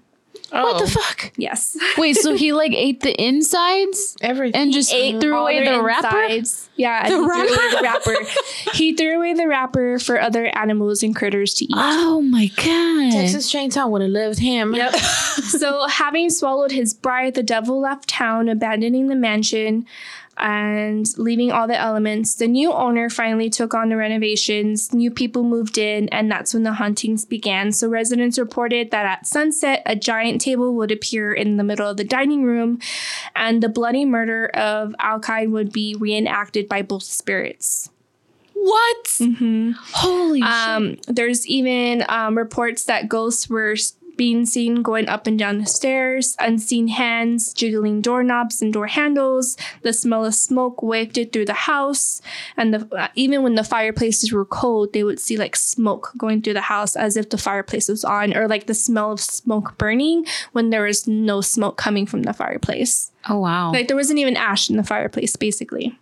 [0.51, 0.87] What the oh.
[0.87, 1.33] fuck?
[1.37, 1.77] Yes.
[1.97, 4.61] Wait, so he like ate the insides Everything.
[4.61, 6.21] and just ate threw away their the wrapper?
[6.23, 6.69] insides.
[6.77, 8.17] Yeah, and The he threw away the wrapper.
[8.75, 11.71] he threw away the wrapper for other animals and critters to eat.
[11.75, 13.13] Oh my god.
[13.13, 14.75] Texas Chainsaw would have loved him.
[14.75, 14.95] Yep.
[14.97, 19.87] so, having swallowed his bride, the devil left town, abandoning the mansion
[20.41, 22.35] and leaving all the elements.
[22.35, 24.93] The new owner finally took on the renovations.
[24.93, 27.73] New people moved in, and that's when the hauntings began.
[27.73, 31.97] So, residents reported that at sunset, a giant table would appear in the middle of
[31.97, 32.81] the dining room,
[33.37, 37.91] and the bloody murder of Alkine would be reenacted by both spirits.
[38.55, 39.05] What?
[39.07, 39.71] Mm-hmm.
[39.95, 43.75] Holy Um, there's even um, reports that ghosts were
[44.21, 49.57] being seen going up and down the stairs, unseen hands jiggling doorknobs and door handles.
[49.81, 52.21] The smell of smoke wafted through the house,
[52.55, 56.43] and the, uh, even when the fireplaces were cold, they would see like smoke going
[56.43, 59.79] through the house as if the fireplace was on, or like the smell of smoke
[59.79, 63.13] burning when there was no smoke coming from the fireplace.
[63.27, 63.73] Oh wow.
[63.73, 65.99] Like there wasn't even ash in the fireplace, basically.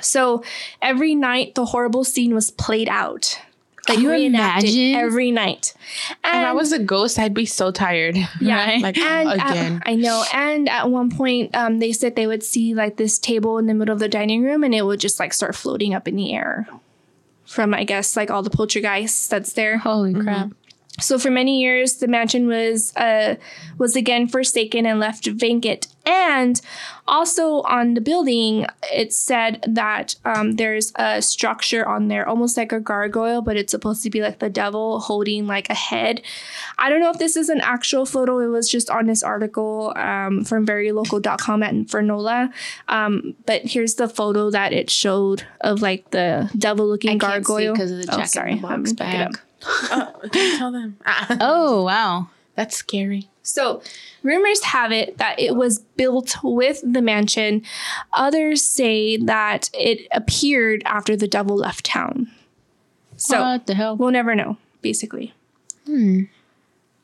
[0.00, 0.42] So
[0.80, 3.38] every night, the horrible scene was played out.
[3.88, 4.94] Like you reenacted imagine?
[4.94, 5.74] every night.
[6.10, 8.16] If I was a ghost, I'd be so tired.
[8.40, 8.82] yeah, Right?
[8.82, 9.82] Like and at- again.
[9.86, 10.24] I know.
[10.32, 13.74] And at one point, um, they said they would see like this table in the
[13.74, 16.32] middle of the dining room, and it would just like start floating up in the
[16.34, 16.68] air
[17.46, 19.78] from, I guess, like all the poltergeists that's there.
[19.78, 20.50] Holy crap.
[21.00, 23.36] So for many years, the mansion was uh,
[23.78, 25.88] was again forsaken and left vacant.
[26.04, 26.60] And
[27.06, 32.72] also on the building, it said that um, there's a structure on there, almost like
[32.72, 36.22] a gargoyle, but it's supposed to be like the devil holding like a head.
[36.78, 38.38] I don't know if this is an actual photo.
[38.40, 42.52] It was just on this article um, from verylocal.com at Infernola.
[42.88, 47.74] Um, but here's the photo that it showed of like the devil-looking gargoyle.
[47.74, 48.54] because of the Oh, sorry.
[48.58, 49.30] the I'm box gonna
[49.68, 50.00] pick it bag.
[50.00, 50.20] up.
[50.24, 50.96] Oh, tell them.
[51.40, 52.28] Oh wow.
[52.54, 53.28] That's scary.
[53.42, 53.80] So,
[54.22, 57.62] rumors have it that it was built with the mansion.
[58.14, 62.30] Others say that it appeared after the devil left town.
[63.16, 63.96] So, what the hell?
[63.96, 65.32] we'll never know, basically.
[65.86, 66.24] Hmm.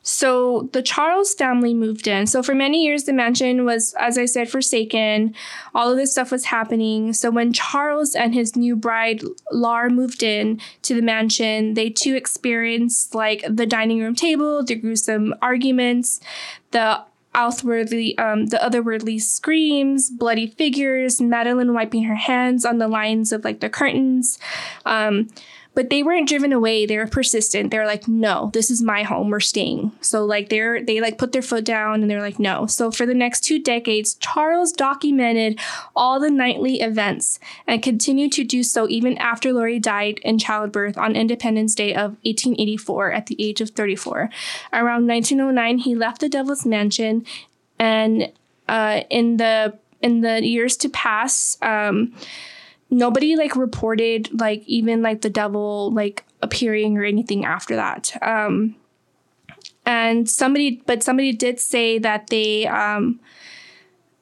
[0.07, 2.27] So, the Charles family moved in.
[2.27, 5.33] So, for many years, the mansion was, as I said, forsaken.
[5.73, 7.11] All of this stuff was happening.
[7.11, 12.13] So, when Charles and his new bride, Lar, moved in to the mansion, they too
[12.13, 16.21] experienced like the dining room table, the gruesome arguments,
[16.69, 17.01] the
[17.33, 23.43] outwardly um, the otherworldly screams, bloody figures, Madeline wiping her hands on the lines of
[23.43, 24.39] like the curtains.
[24.85, 25.29] Um,
[25.75, 26.85] but they weren't driven away.
[26.85, 27.69] They were persistent.
[27.69, 29.29] They were like, no, this is my home.
[29.29, 29.91] We're staying.
[30.01, 32.65] So like they're they like put their foot down and they're like, no.
[32.65, 35.59] So for the next two decades, Charles documented
[35.95, 40.97] all the nightly events and continued to do so even after Lori died in childbirth
[40.97, 44.29] on Independence Day of 1884 at the age of 34.
[44.71, 47.25] Around 1909, he left the Devil's Mansion,
[47.77, 48.31] and
[48.69, 52.13] uh, in the in the years to pass, um,
[52.89, 58.15] nobody like reported like even like the devil like appearing or anything after that.
[58.21, 58.75] Um,
[59.85, 63.19] and somebody, but somebody did say that they um,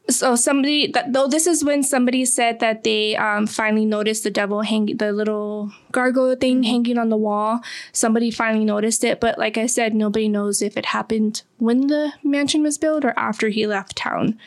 [0.09, 4.30] so somebody that though this is when somebody said that they um, finally noticed the
[4.30, 7.61] devil hanging the little gargoyle thing hanging on the wall.
[7.93, 12.11] Somebody finally noticed it but like i said nobody knows if it happened when the
[12.24, 14.38] mansion was built or after he left town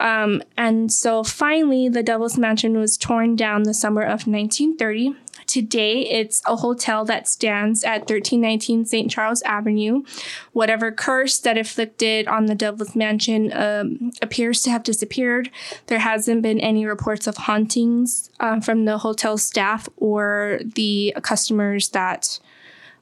[0.00, 5.14] um, and so finally the devil's mansion was torn down the summer of 1930
[5.48, 9.10] Today, it's a hotel that stands at 1319 St.
[9.10, 10.02] Charles Avenue.
[10.52, 15.50] Whatever curse that afflicted on the Devil's Mansion um, appears to have disappeared.
[15.86, 21.88] There hasn't been any reports of hauntings um, from the hotel staff or the customers
[21.90, 22.38] that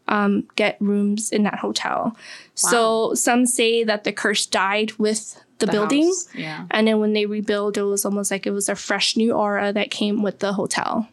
[0.07, 2.16] um, get rooms in that hotel.
[2.55, 6.04] So some say that the curse died with the, building.
[6.07, 6.66] house, Yeah.
[6.70, 9.72] And then when they rebuild, it was almost like it was a fresh new aura
[9.72, 11.09] that came with the hotel.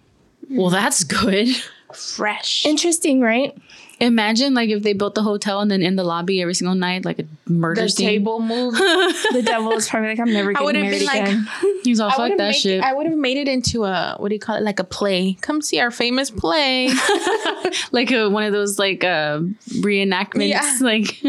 [0.49, 1.47] Well, that's good.
[1.93, 2.65] Fresh.
[2.65, 3.55] Interesting, right?
[3.99, 7.05] Imagine like if they built the hotel and then in the lobby every single night,
[7.05, 8.07] like a murder the scene.
[8.07, 8.77] table moved.
[9.31, 11.47] The devil is probably like, I'm never getting would've married been like- again.
[11.83, 12.83] He's all I fuck that make- shit.
[12.83, 14.63] I would have made it into a what do you call it?
[14.63, 15.37] Like a play.
[15.41, 16.89] Come see our famous play.
[17.91, 19.39] like a, one of those like uh,
[19.69, 20.49] reenactments.
[20.49, 20.77] Yeah.
[20.81, 21.21] Like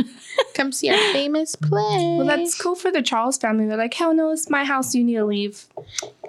[0.54, 2.16] Come see our famous play.
[2.18, 3.66] well, that's cool for the Charles family.
[3.66, 4.94] They're like, hell no, it's my house.
[4.94, 5.66] You need to leave.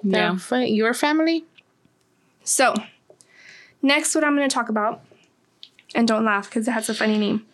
[0.03, 0.37] yeah.
[0.37, 1.45] For your family.
[2.43, 2.75] So,
[3.81, 5.01] next, what I'm going to talk about,
[5.95, 7.45] and don't laugh because it has a funny name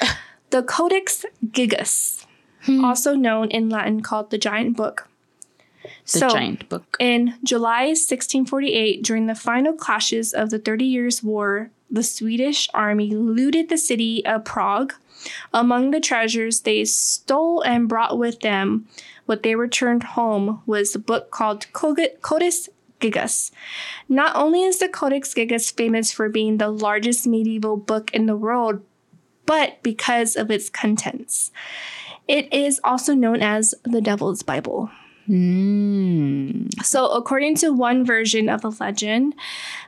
[0.50, 2.26] the Codex Gigas,
[2.64, 2.84] hmm.
[2.84, 5.08] also known in Latin called the Giant Book.
[5.82, 6.96] The So- giant book.
[6.98, 13.14] In July 1648, during the final clashes of the Thirty Years' War, the Swedish army
[13.14, 14.94] looted the city of Prague.
[15.52, 18.88] Among the treasures they stole and brought with them,
[19.26, 22.68] what they returned home was a book called Codex
[23.00, 23.50] Gigas.
[24.08, 28.36] Not only is the Codex Gigas famous for being the largest medieval book in the
[28.36, 28.82] world,
[29.44, 31.50] but because of its contents.
[32.28, 34.90] It is also known as the Devil's Bible.
[35.28, 36.72] Mm.
[36.84, 39.34] So, according to one version of the legend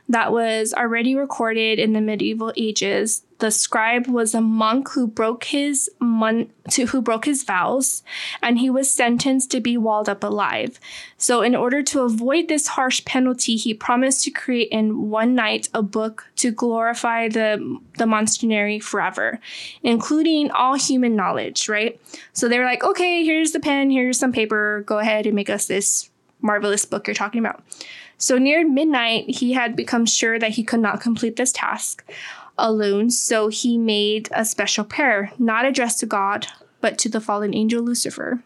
[0.09, 5.45] that was already recorded in the medieval ages, the scribe was a monk who broke
[5.45, 8.03] his mon- to who broke his vows,
[8.41, 10.79] and he was sentenced to be walled up alive.
[11.17, 15.69] So, in order to avoid this harsh penalty, he promised to create in one night
[15.73, 19.39] a book to glorify the the monastery forever,
[19.83, 21.69] including all human knowledge.
[21.69, 22.01] Right.
[22.33, 24.83] So they were like, okay, here's the pen, here's some paper.
[24.87, 26.09] Go ahead and make us this
[26.41, 27.63] marvelous book you're talking about.
[28.19, 32.03] So near midnight, he had become sure that he could not complete this task
[32.57, 33.09] alone.
[33.09, 36.47] So he made a special prayer, not addressed to God,
[36.81, 38.43] but to the fallen angel Lucifer,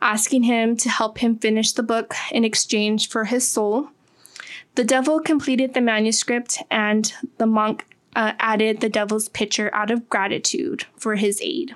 [0.00, 3.90] asking him to help him finish the book in exchange for his soul.
[4.74, 7.84] The devil completed the manuscript, and the monk
[8.16, 11.74] uh, added the devil's picture out of gratitude for his aid.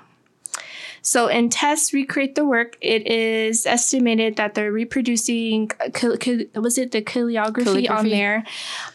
[1.05, 6.77] So, in tests recreate the work, it is estimated that they're reproducing, cal- cal- was
[6.77, 8.45] it the calligraphy, on there,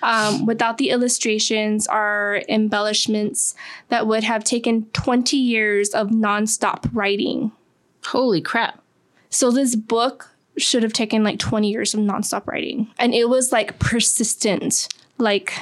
[0.02, 3.54] um, without the illustrations or embellishments
[3.90, 7.52] that would have taken 20 years of nonstop writing.
[8.06, 8.82] Holy crap.
[9.28, 12.88] So, this book should have taken like 20 years of nonstop writing.
[12.98, 14.88] And it was like persistent.
[15.18, 15.52] Like,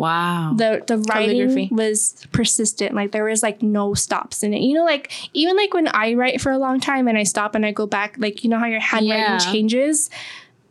[0.00, 0.54] Wow.
[0.56, 1.68] the the writing Calligraphy.
[1.70, 5.74] was persistent like there was like no stops in it you know like even like
[5.74, 8.42] when i write for a long time and i stop and i go back like
[8.42, 9.38] you know how your handwriting Yeah.
[9.52, 10.08] changes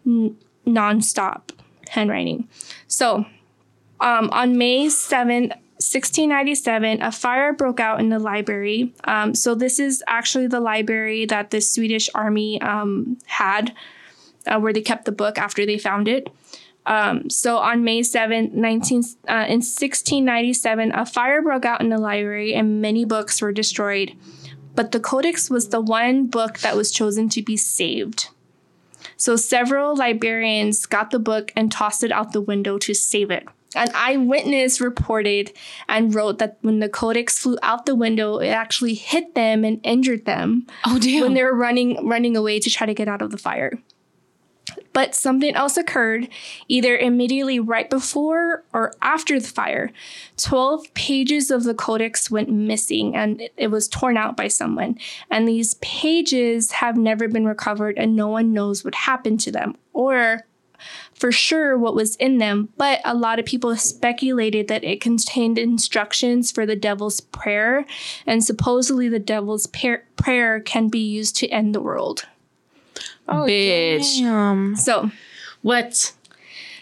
[0.06, 1.52] N- non-stop
[1.90, 2.48] handwriting
[2.88, 3.26] so
[4.02, 5.52] um, on may 7th
[5.82, 11.26] 1697 a fire broke out in the library um, so this is actually the library
[11.26, 13.74] that the swedish army um, had
[14.48, 16.30] uh, where they kept the book after they found it
[16.90, 22.00] um, so on May 7th, 19, uh, in 1697, a fire broke out in the
[22.00, 24.14] library and many books were destroyed.
[24.74, 28.30] But the Codex was the one book that was chosen to be saved.
[29.18, 33.48] So several librarians got the book and tossed it out the window to save it.
[33.76, 35.54] An eyewitness reported
[35.88, 39.80] and wrote that when the Codex flew out the window, it actually hit them and
[39.84, 41.22] injured them oh, damn.
[41.22, 43.74] when they were running running away to try to get out of the fire.
[44.92, 46.30] But something else occurred
[46.68, 49.92] either immediately right before or after the fire.
[50.38, 54.98] 12 pages of the codex went missing and it, was torn out by someone.
[55.30, 59.78] And these pages have never been recovered and no one knows what happened to them
[59.94, 60.46] or
[61.14, 65.58] for sure what was in them, but a lot of people speculated that it contained
[65.58, 67.86] instructions for the devil's prayer,
[68.26, 72.26] and supposedly the devil's par- prayer can be used to end the world.
[73.30, 74.20] Oh, Bitch.
[74.20, 74.76] damn.
[74.76, 75.12] So
[75.62, 76.14] what?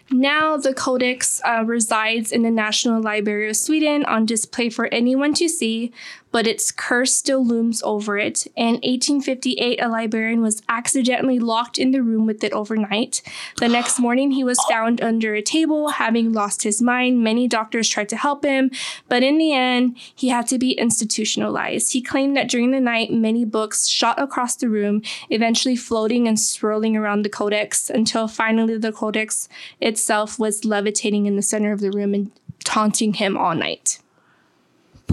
[0.09, 5.33] now the codex uh, resides in the National Library of Sweden on display for anyone
[5.33, 5.91] to see,
[6.37, 8.45] but its curse still looms over it.
[8.55, 13.23] In 1858, a librarian was accidentally locked in the room with it overnight.
[13.57, 17.23] The next morning, he was found under a table, having lost his mind.
[17.23, 18.69] Many doctors tried to help him,
[19.09, 21.93] but in the end, he had to be institutionalized.
[21.93, 26.39] He claimed that during the night, many books shot across the room, eventually floating and
[26.39, 29.49] swirling around the codex until finally the codex
[29.81, 32.31] itself was levitating in the center of the room and
[32.63, 33.97] taunting him all night.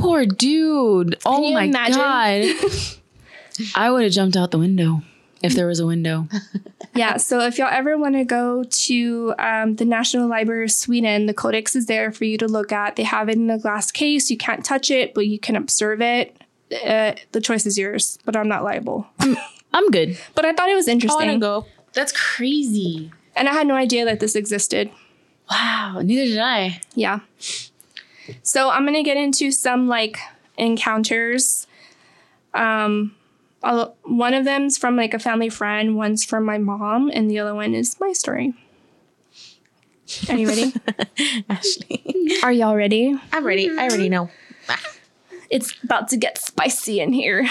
[0.05, 1.17] Poor dude.
[1.25, 1.97] oh my imagine?
[1.97, 2.45] god.
[3.75, 5.03] I would have jumped out the window
[5.43, 6.29] if there was a window.
[6.95, 11.27] yeah, so if y'all ever want to go to um, the National Library of Sweden,
[11.27, 12.97] the codex is there for you to look at.
[12.97, 14.31] They have it in a glass case.
[14.31, 16.37] You can't touch it, but you can observe it.
[16.85, 19.07] Uh, the choice is yours, but I'm not liable.
[19.73, 20.19] I'm good.
[20.35, 21.31] But I thought it was I want interesting.
[21.33, 21.67] to go.
[21.93, 23.13] That's crazy.
[23.37, 24.91] And I had no idea that this existed.
[25.51, 26.01] Wow.
[26.03, 26.81] Neither did I.
[26.95, 27.21] Yeah.
[28.43, 30.19] So I'm gonna get into some like
[30.57, 31.67] encounters.
[32.53, 33.15] Um,
[33.63, 37.39] I'll, one of them's from like a family friend, one's from my mom, and the
[37.39, 38.55] other one is my story.
[40.29, 40.75] Are you ready?
[41.49, 42.03] Ashley.
[42.43, 43.19] Are y'all ready?
[43.33, 43.71] I'm ready.
[43.71, 44.31] I already know.
[45.51, 47.47] It's about to get spicy in here.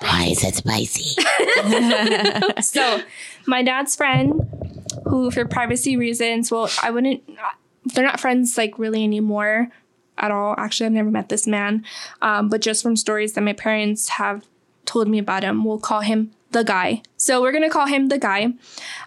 [0.00, 1.22] Why is it spicy?
[2.62, 3.00] So,
[3.46, 4.48] my dad's friend,
[5.04, 7.22] who for privacy reasons, well, I wouldn't,
[7.84, 9.70] they're not friends like really anymore
[10.18, 10.54] at all.
[10.58, 11.84] Actually, I've never met this man,
[12.22, 14.46] um, but just from stories that my parents have
[14.84, 17.02] told me about him, we'll call him the guy.
[17.16, 18.54] So we're gonna call him the guy.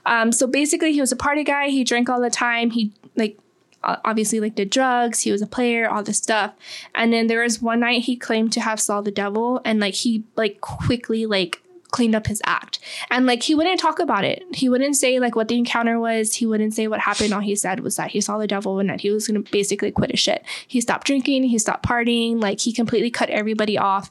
[0.05, 1.69] Um, so basically, he was a party guy.
[1.69, 2.71] He drank all the time.
[2.71, 3.37] He like
[3.83, 5.21] obviously like did drugs.
[5.21, 6.53] He was a player, all this stuff.
[6.93, 9.95] And then there was one night he claimed to have saw the devil, and like
[9.95, 11.60] he like quickly like
[11.91, 12.79] cleaned up his act.
[13.09, 14.43] And like he wouldn't talk about it.
[14.53, 16.35] He wouldn't say like what the encounter was.
[16.35, 17.33] He wouldn't say what happened.
[17.33, 19.91] All he said was that he saw the devil and that he was gonna basically
[19.91, 20.43] quit his shit.
[20.67, 24.09] He stopped drinking, he stopped partying, like he completely cut everybody off.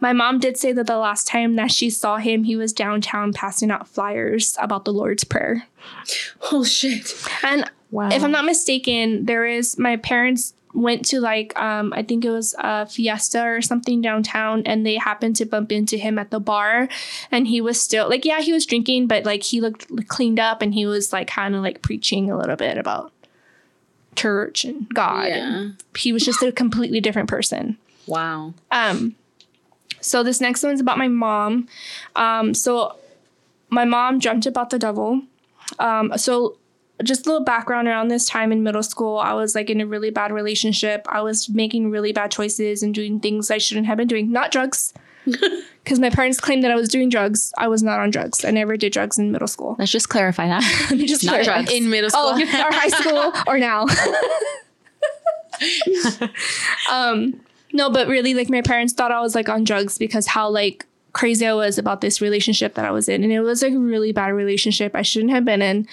[0.00, 3.32] My mom did say that the last time that she saw him, he was downtown
[3.32, 5.66] passing out flyers about the Lord's Prayer.
[6.50, 7.12] Oh shit.
[7.42, 8.08] And Wow.
[8.10, 12.30] if I'm not mistaken, there is my parents went to like um I think it
[12.30, 16.40] was a fiesta or something downtown and they happened to bump into him at the
[16.40, 16.88] bar
[17.30, 20.62] and he was still like yeah, he was drinking but like he looked cleaned up
[20.62, 23.12] and he was like kind of like preaching a little bit about
[24.16, 25.28] church and God.
[25.28, 25.58] Yeah.
[25.58, 27.78] And he was just a completely different person.
[28.06, 28.54] Wow.
[28.70, 29.14] Um,
[30.00, 31.68] so this next one's about my mom.
[32.16, 32.96] Um, so
[33.68, 35.22] my mom dreamt about the devil.
[35.78, 36.58] Um, so
[37.02, 39.86] just a little background around this time in middle school, I was like in a
[39.86, 41.06] really bad relationship.
[41.08, 44.30] I was making really bad choices and doing things I shouldn't have been doing.
[44.32, 44.92] Not drugs,
[45.24, 47.52] because my parents claimed that I was doing drugs.
[47.58, 48.44] I was not on drugs.
[48.44, 49.76] I never did drugs in middle school.
[49.78, 50.62] Let's just clarify that.
[50.96, 51.52] Just Not clarify.
[51.62, 51.72] drugs.
[51.72, 52.22] in middle school.
[52.24, 53.86] Oh, or high school or now.
[56.90, 57.40] um,
[57.72, 60.86] no, but really, like my parents thought I was like on drugs because how like
[61.12, 64.12] crazy I was about this relationship that I was in, and it was a really
[64.12, 65.86] bad relationship I shouldn't have been in.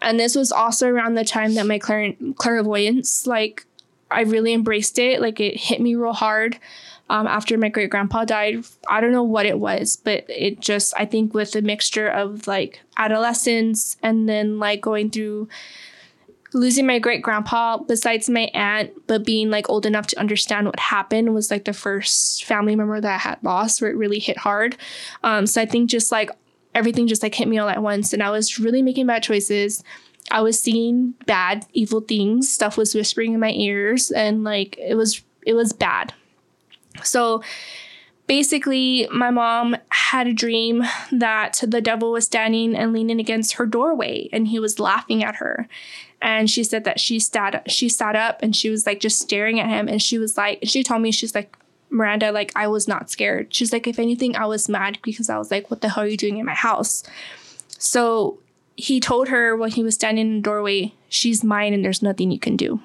[0.00, 3.66] And this was also around the time that my clair- clairvoyance, like,
[4.10, 5.20] I really embraced it.
[5.20, 6.58] Like it hit me real hard.
[7.08, 10.94] Um, after my great grandpa died, I don't know what it was, but it just,
[10.96, 15.48] I think, with a mixture of like adolescence and then like going through
[16.52, 20.80] losing my great grandpa besides my aunt but being like old enough to understand what
[20.80, 24.38] happened was like the first family member that i had lost where it really hit
[24.38, 24.76] hard.
[25.22, 26.30] Um, so i think just like
[26.74, 29.82] everything just like hit me all at once and i was really making bad choices.
[30.30, 32.50] I was seeing bad evil things.
[32.50, 36.12] Stuff was whispering in my ears and like it was it was bad.
[37.02, 37.42] So
[38.26, 43.66] basically my mom had a dream that the devil was standing and leaning against her
[43.66, 45.68] doorway and he was laughing at her
[46.22, 49.58] and she said that she sat she sat up and she was like just staring
[49.58, 49.88] at him.
[49.88, 51.56] And she was like she told me she's like
[51.88, 53.54] Miranda like I was not scared.
[53.54, 56.08] She's like if anything I was mad because I was like what the hell are
[56.08, 57.02] you doing in my house?
[57.68, 58.38] So
[58.76, 62.30] he told her when he was standing in the doorway she's mine and there's nothing
[62.30, 62.80] you can do.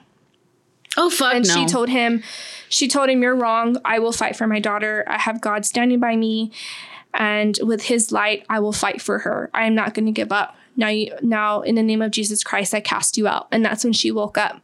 [0.98, 1.54] Oh fuck and no.
[1.54, 2.24] she told him
[2.70, 3.78] she told him you're wrong.
[3.84, 5.04] I will fight for my daughter.
[5.08, 6.52] I have god standing by me.
[7.14, 9.50] And with his light i will fight for her.
[9.54, 12.44] I am not going to give up now you, now in the name of jesus
[12.44, 13.48] christ i cast you out.
[13.52, 14.62] And that's when she woke up.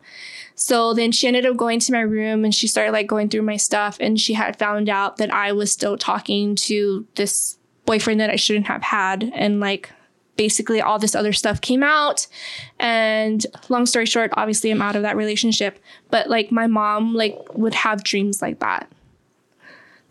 [0.56, 3.42] So then she ended up going to my room and she started like going through
[3.42, 3.98] my stuff.
[4.00, 8.36] And she had found out that i was still talking to this boyfriend that i
[8.36, 9.32] shouldn't have had.
[9.34, 9.90] And like
[10.38, 12.28] basically all this other stuff came out.
[12.80, 15.80] And long story short obviously i'm out of that relationship.
[16.10, 18.90] But like my mom like would have dreams like that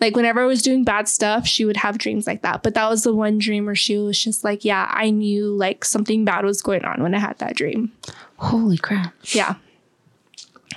[0.00, 2.88] like whenever i was doing bad stuff she would have dreams like that but that
[2.88, 6.44] was the one dream where she was just like yeah i knew like something bad
[6.44, 7.92] was going on when i had that dream
[8.36, 9.14] Holy crap.
[9.24, 9.54] yeah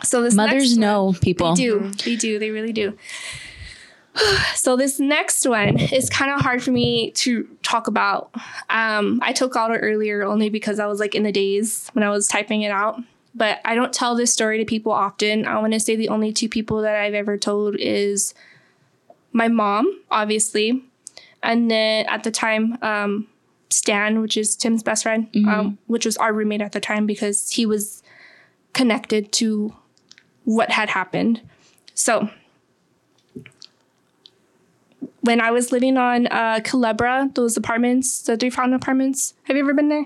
[0.01, 1.55] so this Mothers next one- know people.
[1.55, 1.91] they do.
[2.03, 2.37] They do.
[2.39, 2.97] They really do.
[4.55, 8.29] So this next one is kind of hard for me to talk about.
[8.69, 12.09] Um, I took out earlier only because I was like in the days when I
[12.11, 12.99] was typing it out.
[13.33, 15.47] But I don't tell this story to people often.
[15.47, 18.35] I want to say the only two people that I've ever told is
[19.33, 20.83] my mom, obviously,
[21.41, 23.27] and then at the time, um,
[23.69, 27.51] Stan, which is Tim's best friend, um, which was our roommate at the time because
[27.51, 28.03] he was
[28.73, 29.73] connected to
[30.45, 31.41] what had happened.
[31.95, 32.29] So
[35.21, 39.63] when I was living on uh, Culebra, those apartments, the three fountain apartments, have you
[39.63, 40.05] ever been there?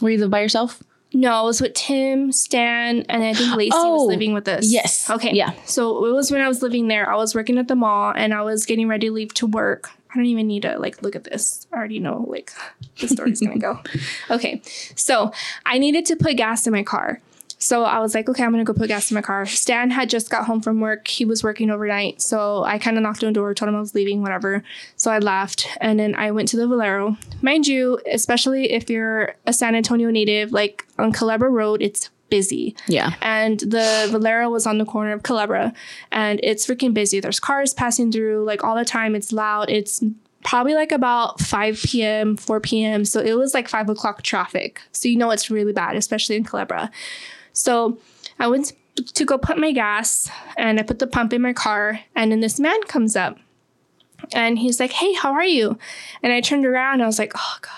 [0.00, 0.82] Were you live by yourself?
[1.14, 4.70] No, it was with Tim, Stan, and I think Lacey Oh, was living with us.
[4.72, 5.08] yes.
[5.08, 5.32] Okay.
[5.32, 5.52] Yeah.
[5.64, 7.08] So it was when I was living there.
[7.10, 9.90] I was working at the mall and I was getting ready to leave to work.
[10.10, 11.66] I don't even need to like look at this.
[11.72, 12.52] I already know like
[13.00, 13.80] the story's gonna go.
[14.30, 14.60] Okay.
[14.96, 15.32] So
[15.66, 17.20] I needed to put gas in my car.
[17.58, 19.46] So I was like, okay, I'm gonna go put gas in my car.
[19.46, 21.08] Stan had just got home from work.
[21.08, 22.20] He was working overnight.
[22.20, 24.62] So I kind of knocked on the door, told him I was leaving, whatever.
[24.96, 27.16] So I left and then I went to the Valero.
[27.42, 32.74] Mind you, especially if you're a San Antonio native, like on Culebra Road, it's busy.
[32.88, 33.14] Yeah.
[33.22, 35.72] And the Valero was on the corner of Culebra
[36.10, 37.20] and it's freaking busy.
[37.20, 39.14] There's cars passing through like all the time.
[39.14, 39.70] It's loud.
[39.70, 40.02] It's
[40.44, 43.04] probably like about 5 p.m., 4 p.m.
[43.04, 44.80] So it was like five o'clock traffic.
[44.92, 46.90] So you know it's really bad, especially in Culebra.
[47.54, 47.98] So
[48.38, 48.72] I went
[49.14, 52.40] to go put my gas and I put the pump in my car and then
[52.40, 53.38] this man comes up
[54.32, 55.78] And he's like, Hey, how are you?
[56.22, 57.70] And I turned around and I was like, Oh God.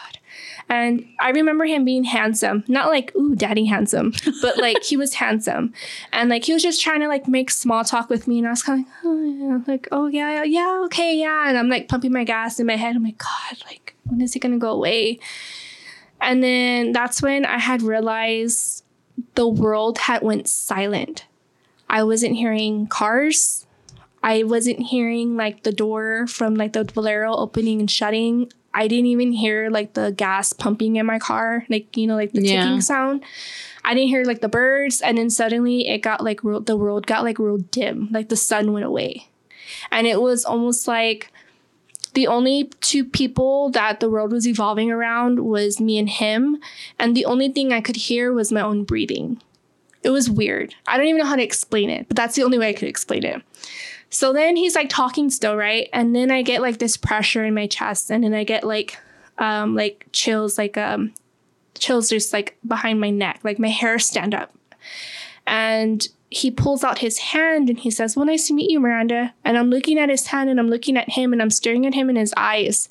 [0.68, 4.12] And I remember him being handsome, not like, ooh, daddy handsome,
[4.42, 5.72] but like he was handsome.
[6.12, 8.38] And like he was just trying to like make small talk with me.
[8.38, 11.48] And I was kind of like, oh, yeah, like, oh, yeah, yeah, okay, yeah.
[11.48, 12.96] And I'm like pumping my gas in my head.
[12.96, 15.20] I'm like, God, like, when is he going to go away?
[16.20, 18.82] And then that's when I had realized
[19.34, 21.26] the world had went silent.
[21.88, 23.66] I wasn't hearing cars.
[24.22, 28.50] I wasn't hearing like the door from like the Valero opening and shutting.
[28.74, 32.32] I didn't even hear like the gas pumping in my car, like you know, like
[32.32, 32.62] the Yeah.
[32.62, 33.22] ticking sound.
[33.84, 37.06] I didn't hear like the birds, and then suddenly it got like real, the world
[37.06, 39.28] got like real dim, like the sun went away,
[39.92, 41.30] and it was almost like
[42.16, 46.58] the only two people that the world was evolving around was me and him,
[46.98, 49.42] and the only thing I could hear was my own breathing.
[50.02, 50.74] It was weird.
[50.86, 52.88] I don't even know how to explain it, but that's the only way I could
[52.88, 53.42] explain it.
[54.08, 55.90] So then he's like talking still, right?
[55.92, 58.98] And then I get like this pressure in my chest, and then I get like
[59.36, 61.12] um like chills, like um
[61.78, 64.56] chills just like behind my neck, like my hair stand up.
[65.46, 69.34] And he pulls out his hand and he says, Well, nice to meet you, Miranda.
[69.44, 71.94] And I'm looking at his hand and I'm looking at him and I'm staring at
[71.94, 72.88] him in his eyes.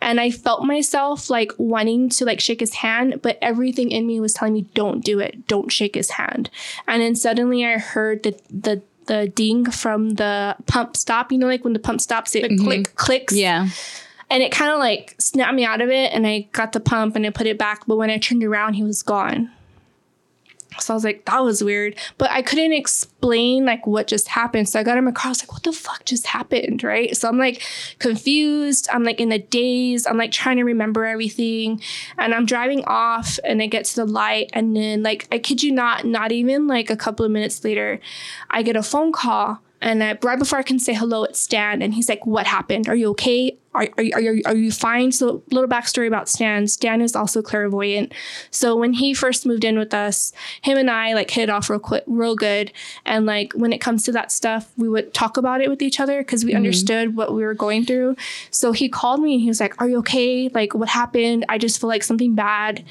[0.00, 4.20] And I felt myself like wanting to like shake his hand, but everything in me
[4.20, 5.46] was telling me, Don't do it.
[5.46, 6.50] Don't shake his hand.
[6.88, 11.30] And then suddenly I heard the the the ding from the pump stop.
[11.30, 12.64] You know, like when the pump stops, it mm-hmm.
[12.64, 13.68] click clicks Yeah.
[14.30, 17.16] and it kind of like snapped me out of it and i got the pump
[17.16, 19.50] and i put it back but when i turned around he was gone
[20.78, 21.96] so i was like that was weird.
[22.18, 24.68] But i couldn't explain like what just happened.
[24.68, 27.16] So i got i was like what the fuck just happened right?
[27.16, 27.62] So i'm like
[27.98, 28.88] confused.
[28.92, 30.06] I'm like in a daze.
[30.06, 31.80] I'm like trying to remember everything.
[32.18, 34.50] And i'm driving off and i get to the light.
[34.52, 38.00] And then like i kid you not not even like a couple of minutes later
[38.50, 41.82] i get a phone call and I, right before I can say hello, it's Stan,
[41.82, 42.88] and he's like, "What happened?
[42.88, 43.58] Are you okay?
[43.74, 46.68] Are are you, are you, are you fine?" So, little backstory about Stan.
[46.68, 48.12] Stan is also clairvoyant.
[48.52, 51.68] So when he first moved in with us, him and I like hit it off
[51.68, 52.72] real quick, real good.
[53.04, 55.98] And like when it comes to that stuff, we would talk about it with each
[55.98, 56.58] other because we mm-hmm.
[56.58, 58.14] understood what we were going through.
[58.52, 60.48] So he called me and he was like, "Are you okay?
[60.48, 61.44] Like what happened?
[61.48, 62.84] I just feel like something bad."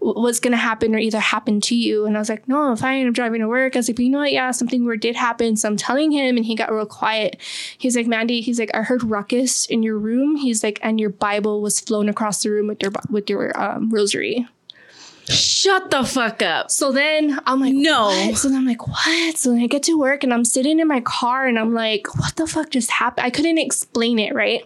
[0.00, 2.06] Was going to happen or either happen to you.
[2.06, 3.06] And I was like, no, I'm fine.
[3.06, 3.76] I'm driving to work.
[3.76, 4.32] I was like, but you know what?
[4.32, 5.56] Yeah, something weird did happen.
[5.56, 7.36] So I'm telling him, and he got real quiet.
[7.76, 10.36] He's like, Mandy, he's like, I heard ruckus in your room.
[10.36, 13.90] He's like, and your Bible was flown across the room with your with your um,
[13.90, 14.46] rosary.
[15.28, 16.70] Shut the fuck up.
[16.70, 18.06] So then I'm like, No.
[18.06, 18.36] what?
[18.36, 19.36] So then I'm like, what?
[19.36, 22.12] So then I get to work and I'm sitting in my car and I'm like,
[22.18, 23.26] what the fuck just happened?
[23.26, 24.64] I couldn't explain it, right?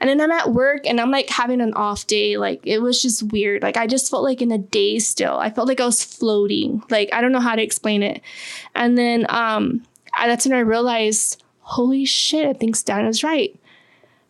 [0.00, 2.36] And then I'm at work and I'm like having an off day.
[2.36, 3.62] Like it was just weird.
[3.62, 5.38] Like I just felt like in a daze still.
[5.38, 6.82] I felt like I was floating.
[6.90, 8.20] Like I don't know how to explain it.
[8.74, 9.82] And then um
[10.16, 13.58] I, that's when I realized, holy shit, I think Stan is right.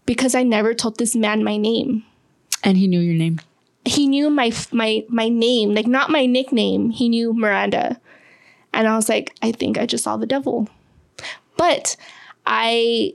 [0.06, 2.04] Because I never told this man my name
[2.64, 3.40] And he knew your name.
[3.84, 6.90] he knew my my my name, like not my nickname.
[6.90, 8.00] He knew Miranda,
[8.72, 10.68] and I was like, I think I just saw the devil,
[11.56, 11.96] but
[12.46, 13.14] I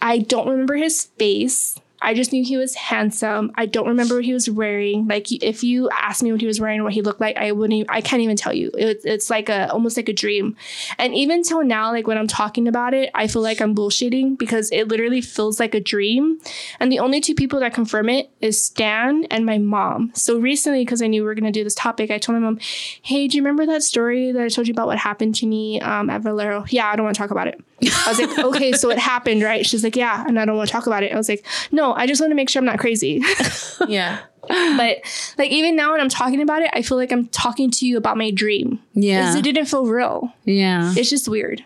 [0.00, 1.76] I don't remember his face.
[2.00, 3.50] I just knew he was handsome.
[3.56, 5.08] I don't remember what he was wearing.
[5.08, 7.76] Like if you asked me what he was wearing, what he looked like, I wouldn't.
[7.76, 8.70] Even, I can't even tell you.
[8.74, 10.56] It, it's like a almost like a dream.
[10.98, 14.38] And even till now, like when I'm talking about it, I feel like I'm bullshitting
[14.38, 16.38] because it literally feels like a dream.
[16.78, 20.12] And the only two people that confirm it is Stan and my mom.
[20.14, 22.60] So recently, because I knew we were gonna do this topic, I told my mom,
[23.02, 25.80] "Hey, do you remember that story that I told you about what happened to me
[25.80, 27.60] um, at Valero?" Yeah, I don't want to talk about it.
[27.82, 30.68] I was like, "Okay, so it happened, right?" She's like, "Yeah," and I don't want
[30.68, 31.12] to talk about it.
[31.12, 33.22] I was like, "No, I just want to make sure I'm not crazy."
[33.88, 34.18] Yeah.
[34.48, 34.98] but
[35.38, 37.96] like even now when I'm talking about it, I feel like I'm talking to you
[37.96, 38.80] about my dream.
[38.94, 39.26] Yeah.
[39.26, 40.32] 'Cause It didn't feel real.
[40.44, 40.92] Yeah.
[40.96, 41.64] It's just weird.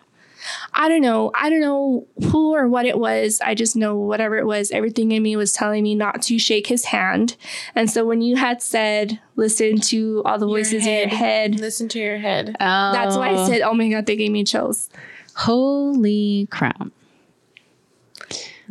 [0.75, 1.31] I don't know.
[1.35, 3.41] I don't know who or what it was.
[3.45, 6.67] I just know whatever it was, everything in me was telling me not to shake
[6.67, 7.37] his hand.
[7.77, 11.89] And so when you had said, listen to all the voices in your head, Listen
[11.91, 12.57] to your head.
[12.59, 13.49] that's why I Oh.
[13.49, 14.91] said, oh my God, they gave me chills.
[15.35, 16.89] Holy crap.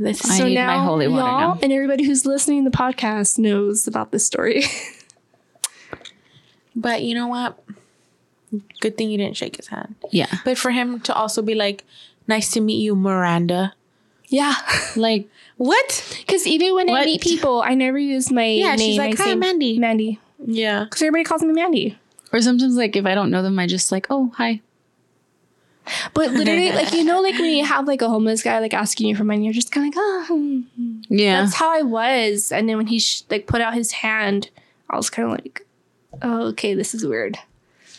[0.04, 1.60] I so need my now, holy water y'all now.
[1.62, 4.64] and everybody who's listening to the podcast knows about this story.
[6.76, 7.62] But you know what?
[8.80, 9.96] Good thing you didn't shake his hand.
[10.10, 10.28] Yeah.
[10.46, 11.84] But for him to also be like,
[12.28, 13.74] "Nice to meet you, Miranda."
[14.30, 14.56] yeah.
[14.96, 15.28] Like,
[15.58, 16.18] What?
[16.20, 18.80] Because even when I meet people, I never use my Yeah, name.
[18.80, 20.20] she's like, I "Hi, Mandy." Mandy.
[20.46, 20.86] Yeah.
[20.86, 21.98] Because everybody calls me Mandy.
[22.34, 24.62] or sometimes, like, if I don't know them, I just like, oh, hi.
[26.14, 29.08] But literally, like you know, like when you have like a homeless guy like asking
[29.08, 30.64] you for money, you're just kind of like, oh,
[31.10, 31.42] Yeah.
[31.42, 32.52] that's how I was.
[32.52, 34.50] And then when he sh- like put out his hand,
[34.90, 35.66] I was kind of like,
[36.22, 37.38] oh, okay, this is weird.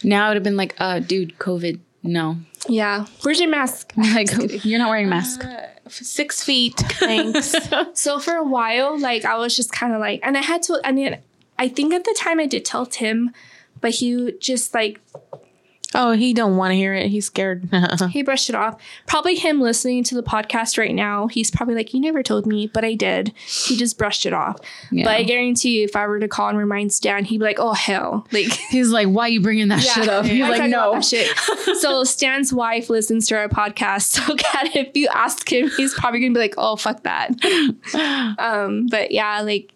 [0.04, 1.78] now it would have been like, uh, dude, COVID.
[2.04, 2.36] No.
[2.68, 3.92] Yeah, where's your mask?
[3.96, 5.44] Like, you're not wearing a mask.
[5.44, 6.74] Uh, six feet.
[6.76, 7.54] Thanks.
[7.94, 10.80] So for a while, like I was just kind of like, and I had to.
[10.84, 11.18] I mean,
[11.58, 13.30] I think at the time I did tell Tim,
[13.80, 15.00] but he just like
[15.94, 17.08] oh, he don't want to hear it.
[17.08, 17.68] He's scared.
[18.10, 18.80] he brushed it off.
[19.06, 21.26] Probably him listening to the podcast right now.
[21.28, 23.32] He's probably like, "You never told me," but I did.
[23.46, 24.58] He just brushed it off.
[24.90, 25.04] Yeah.
[25.04, 27.58] But I guarantee you, if I were to call and remind Stan, he'd be like,
[27.58, 28.52] "Oh hell!" Like.
[28.72, 30.24] He's like, why are you bringing that shit up?
[30.24, 31.00] He's like, no.
[31.00, 31.28] shit?
[31.78, 34.02] so Stan's wife listens to our podcast.
[34.12, 37.30] So Kat, if you ask him, he's probably gonna be like, "Oh fuck that."
[38.38, 39.72] um, but yeah, like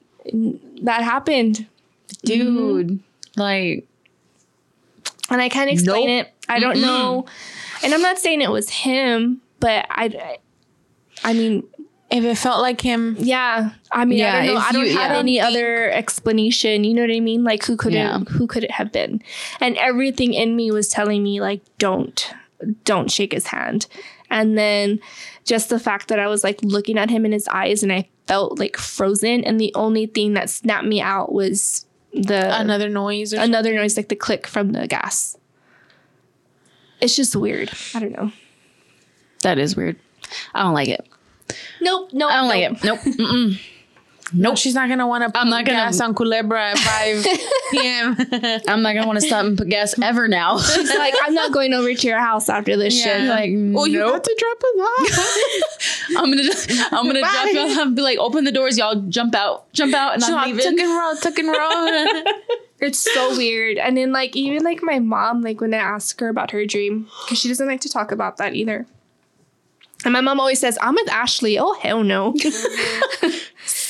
[0.82, 1.66] that happened.
[2.24, 3.00] Dude,
[3.36, 3.86] like,
[5.30, 6.26] and I can't explain Nope.
[6.26, 6.32] it.
[6.48, 7.26] I don't know,
[7.82, 10.38] and I'm not saying it was him, but I,
[11.24, 11.64] I mean,
[12.10, 13.70] if it felt like him, yeah.
[13.90, 14.60] I mean, Yeah, I don't know.
[14.60, 15.18] I don't you- have yeah.
[15.18, 16.84] any other explanation.
[16.84, 17.42] You know what I mean?
[17.42, 18.20] Like, who could Yeah.
[18.20, 18.28] it?
[18.28, 19.22] Who could it have been?
[19.60, 22.32] And everything in me was telling me, like, don't,
[22.84, 23.86] don't shake his hand.
[24.30, 25.00] And then,
[25.44, 28.08] just the fact that I was like looking at him in his eyes, and I
[28.28, 29.42] felt like frozen.
[29.44, 31.85] And the only thing that snapped me out was
[32.22, 35.36] the another noise or another noise like the click from the gas.
[37.00, 37.70] It's just weird.
[37.94, 38.32] I don't know.
[39.42, 39.96] that is weird.
[40.54, 41.06] I don't like it.
[41.80, 42.10] Nope.
[42.12, 42.30] Nope.
[42.30, 42.84] I don't like it.
[42.84, 43.56] Nope.
[44.34, 44.38] Mm-mm.
[44.38, 44.58] Nope.
[44.58, 45.38] She's not gonna want to.
[45.40, 47.24] I'm not gonna- gas on Culebra at five
[47.70, 48.16] p.m.
[48.68, 50.56] I'm not gonna want to stop and put gas ever now.
[50.60, 53.18] It's like I'm not going over to your house after this Yeah.
[53.18, 53.28] shit.
[53.28, 54.14] like, oh, you nope.
[54.14, 56.16] have to drop us off.
[56.18, 58.94] I'm gonna, just, I'm gonna drop you off and be like, open the doors, y'all
[59.08, 60.62] jump out, jump out, and I'm leaving.
[60.64, 60.86] Tuck leaving.
[60.86, 62.34] and roll, tuck and roll.
[62.78, 63.78] It's so weird.
[63.78, 67.08] And then like even like my mom, like when I ask her about her dream,
[67.24, 68.86] because she doesn't like to talk about that either.
[70.04, 71.58] And my mom always says, I'm with Ashley.
[71.58, 72.34] Oh hell no.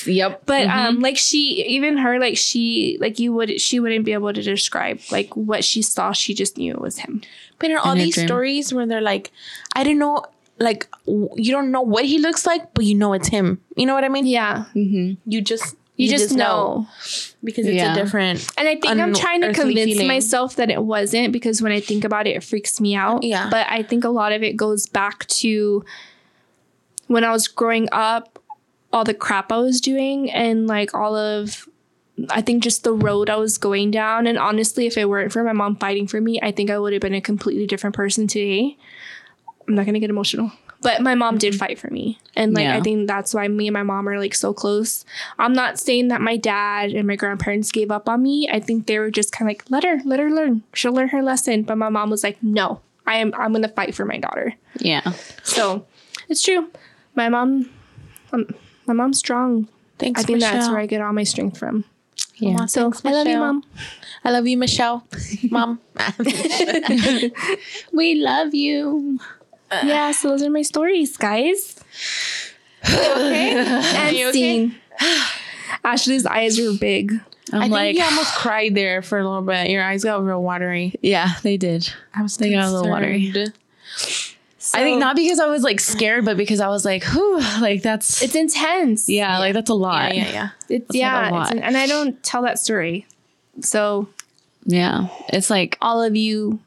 [0.07, 0.43] Yep.
[0.47, 0.79] But Mm-hmm.
[0.79, 4.41] um like she even her, like she like you would she wouldn't be able to
[4.43, 6.13] describe like what she saw.
[6.13, 7.23] She just knew it was him.
[7.59, 8.27] But in all In these dream.
[8.29, 9.33] stories where they're like,
[9.75, 10.25] I don't know,
[10.59, 13.61] like w- you don't know what he looks like, but you know it's him.
[13.77, 14.27] You know what I mean?
[14.27, 14.67] Yeah.
[14.75, 16.87] You just You, just, know.
[17.43, 17.93] because it's Yeah.
[17.93, 18.47] a different.
[18.59, 20.07] And I think I'm trying to convince feeling.
[20.09, 23.23] myself that it wasn't because when I think about it, it freaks me out.
[23.23, 23.49] Yeah.
[23.51, 25.85] But I think a lot of it goes back to
[27.07, 28.39] when I was growing up,
[28.93, 31.67] all the crap I was doing, and like all of,
[32.31, 34.27] I think just the road I was going down.
[34.27, 36.93] And honestly, if it weren't for my mom fighting for me, I think I would
[36.93, 38.77] have been a completely different person today.
[39.67, 40.53] I'm not going to get emotional.
[40.87, 42.21] But my mom did fight for me.
[42.37, 42.77] And like Yeah.
[42.77, 45.05] I think that's why me and my mom are like so close.
[45.37, 48.49] I'm not saying that my dad and my grandparents gave up on me.
[48.49, 50.63] I think they were just kind of like, let her, let her learn.
[50.75, 51.65] She'll learn her lesson.
[51.65, 54.55] But my mom was like, no, I am I'm gonna fight for my daughter.
[54.79, 55.13] Yeah.
[55.43, 55.87] So
[56.29, 56.71] it's true.
[57.17, 57.69] My mom
[58.33, 58.47] um,
[58.87, 59.69] my mom's strong.
[59.99, 61.85] Thanks, I think that's where I get all my strength from.
[62.37, 62.67] Yeah.
[62.67, 63.65] So Thanks, I love you, mom.
[64.25, 65.07] I love you, Michelle.
[65.51, 65.81] Mom.
[67.93, 69.19] We love you.
[69.85, 71.79] yeah, so those are my stories, guys.
[72.89, 73.55] okay.
[73.97, 74.33] And You okay?
[74.33, 74.75] scene.
[75.85, 77.13] Ashley's eyes are big.
[77.53, 79.71] I'm I think like, you almost cried there for a little bit.
[79.71, 80.95] Your eyes got real watery.
[81.03, 81.89] yeah, they did.
[82.15, 83.31] I was They got a little watery.
[83.33, 83.53] concerned.
[84.75, 87.83] I think not because I was like scared, but because I was like, whew, like
[87.83, 89.09] that's It's intense.
[89.09, 90.15] yeah, like that's a lot.
[90.15, 90.49] yeah, yeah.
[90.69, 91.43] It's like a yeah, lot.
[91.43, 93.07] it's an, and I don't tell that story.
[93.61, 94.09] So
[94.65, 95.07] Yeah.
[95.29, 96.59] It's like all of you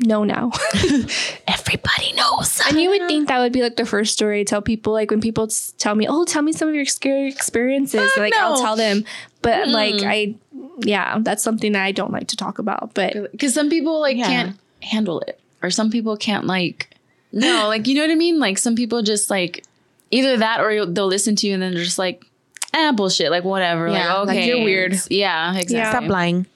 [0.00, 0.50] know now.
[1.48, 2.60] everybody knows.
[2.68, 4.92] and you would think that would be like the first story I tell people.
[4.92, 5.48] Like when people
[5.78, 9.04] tell me, "Oh, tell me some of your scary experiences," like I'll tell them.
[9.42, 10.34] But like I,
[10.80, 12.94] yeah, that's something that I don't like to talk about.
[12.94, 14.26] But Because some people like Yeah.
[14.26, 16.90] can't handle it, or some people can't like.
[17.32, 18.38] No, like you know what I mean.
[18.38, 19.64] Like some people just like
[20.10, 22.24] either that or they'll listen to you and then they're just like,
[22.74, 23.88] ah, bullshit, like whatever.
[23.88, 24.94] Yeah, like like, you're weird.
[25.10, 25.98] Yeah, exactly.
[26.00, 26.46] Stop lying.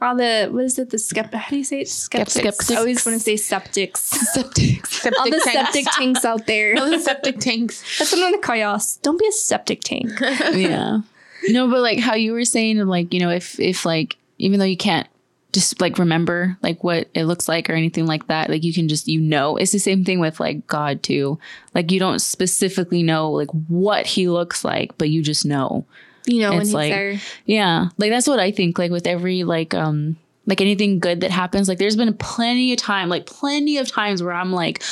[0.00, 0.90] All the what is it?
[0.90, 1.32] The skep?
[1.32, 1.88] How do you say it?
[1.88, 2.34] Skeptics.
[2.34, 2.70] Skeptics.
[2.70, 3.96] I always want to say septics.
[4.34, 4.86] Septic.
[4.86, 5.52] Septic all the tanks.
[5.52, 6.76] septic tanks out there.
[6.78, 7.82] All the septic tanks.
[7.98, 8.80] That's what I'm gonna call y'all.
[9.02, 10.10] Don't be a septic tank.
[10.20, 11.00] yeah.
[11.48, 14.66] No, but like how you were saying, like you know, if if like even though
[14.66, 15.08] you can't
[15.52, 18.88] just like remember like what it looks like or anything like that, like you can
[18.88, 21.38] just you know, it's the same thing with like God too.
[21.74, 25.86] Like you don't specifically know like what he looks like, but you just know.
[26.26, 27.20] You know It's like- there.
[27.44, 28.78] Yeah, like that's what I think.
[28.78, 30.16] Like with every like um
[30.46, 34.22] like anything good that happens, like there's been plenty of time, like plenty of times
[34.22, 34.82] where I'm like,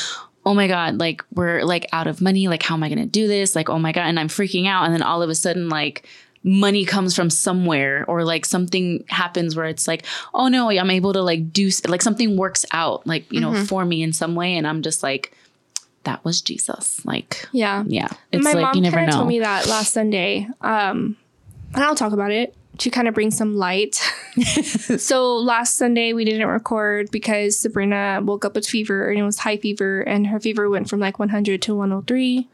[0.46, 2.48] oh my god, like we're like out of money.
[2.48, 3.54] Like how am I gonna do this?
[3.54, 6.06] Like oh my god, and I'm freaking out, and then all of a sudden like
[6.46, 10.04] money comes from somewhere or like something happens where it's like
[10.34, 13.82] oh no i'm able to like do like something works out like you know for
[13.86, 15.34] me in some way and i'm just like
[16.02, 17.82] that was jesus like Yeah.
[17.86, 20.46] yeah it's my like mom you never know told me that last Sunday.
[20.60, 21.16] Um,
[21.74, 22.54] and I'll talk about it.
[22.78, 23.94] to kind of bring some light.
[24.98, 29.38] so last Sunday we didn't record because Sabrina woke up with fever and it was
[29.38, 32.48] high fever and her fever went from like 100 to 103.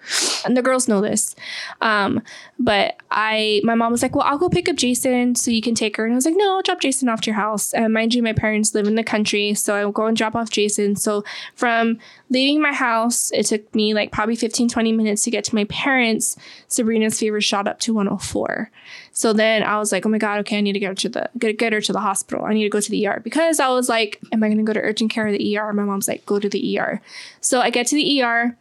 [0.45, 1.35] And the girls know this.
[1.81, 2.23] Um,
[2.59, 5.75] but I, my mom was like, well, I'll go pick up Jason so you can
[5.75, 6.05] take her.
[6.05, 7.73] And I was like, no, I'll drop Jason off to your house.
[7.73, 9.55] And mind you, my parents live in the country.
[9.55, 10.97] So I will go and drop off Jason.
[10.97, 11.25] So
[11.55, 11.99] from
[12.31, 15.65] leaving my house, it took me like probably 15, 20 minutes to get to my
[15.65, 16.37] parents.
[16.69, 18.71] Sabrina's fever shot up to 104.
[19.13, 21.09] So then I was like, oh my God, okay, I need to get her to
[21.09, 22.45] the get, get her to the hospital.
[22.45, 24.73] I need to go to the ER because I was like, am I gonna go
[24.73, 25.73] to urgent care or the ER?
[25.73, 27.01] My mom's like, go to the ER.
[27.41, 28.57] So I get to the ER.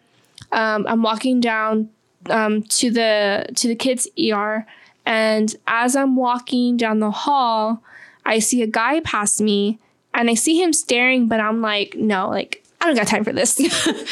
[0.52, 1.90] Um, I'm walking down
[2.30, 4.66] um, to the to the kids ER,
[5.06, 7.84] and as I'm walking down the hall,
[8.26, 9.78] I see a guy pass me,
[10.14, 13.34] and I see him staring, but I'm like, no, like I don't got time for
[13.34, 13.60] this.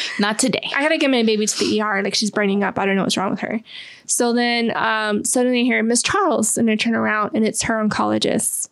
[0.18, 0.70] Not today.
[0.76, 2.02] I gotta get my baby to the ER.
[2.02, 2.78] Like she's burning up.
[2.78, 3.60] I don't know what's wrong with her.
[4.06, 7.74] So then um, suddenly I hear Miss Charles, and I turn around and it's her
[7.74, 8.68] oncologist.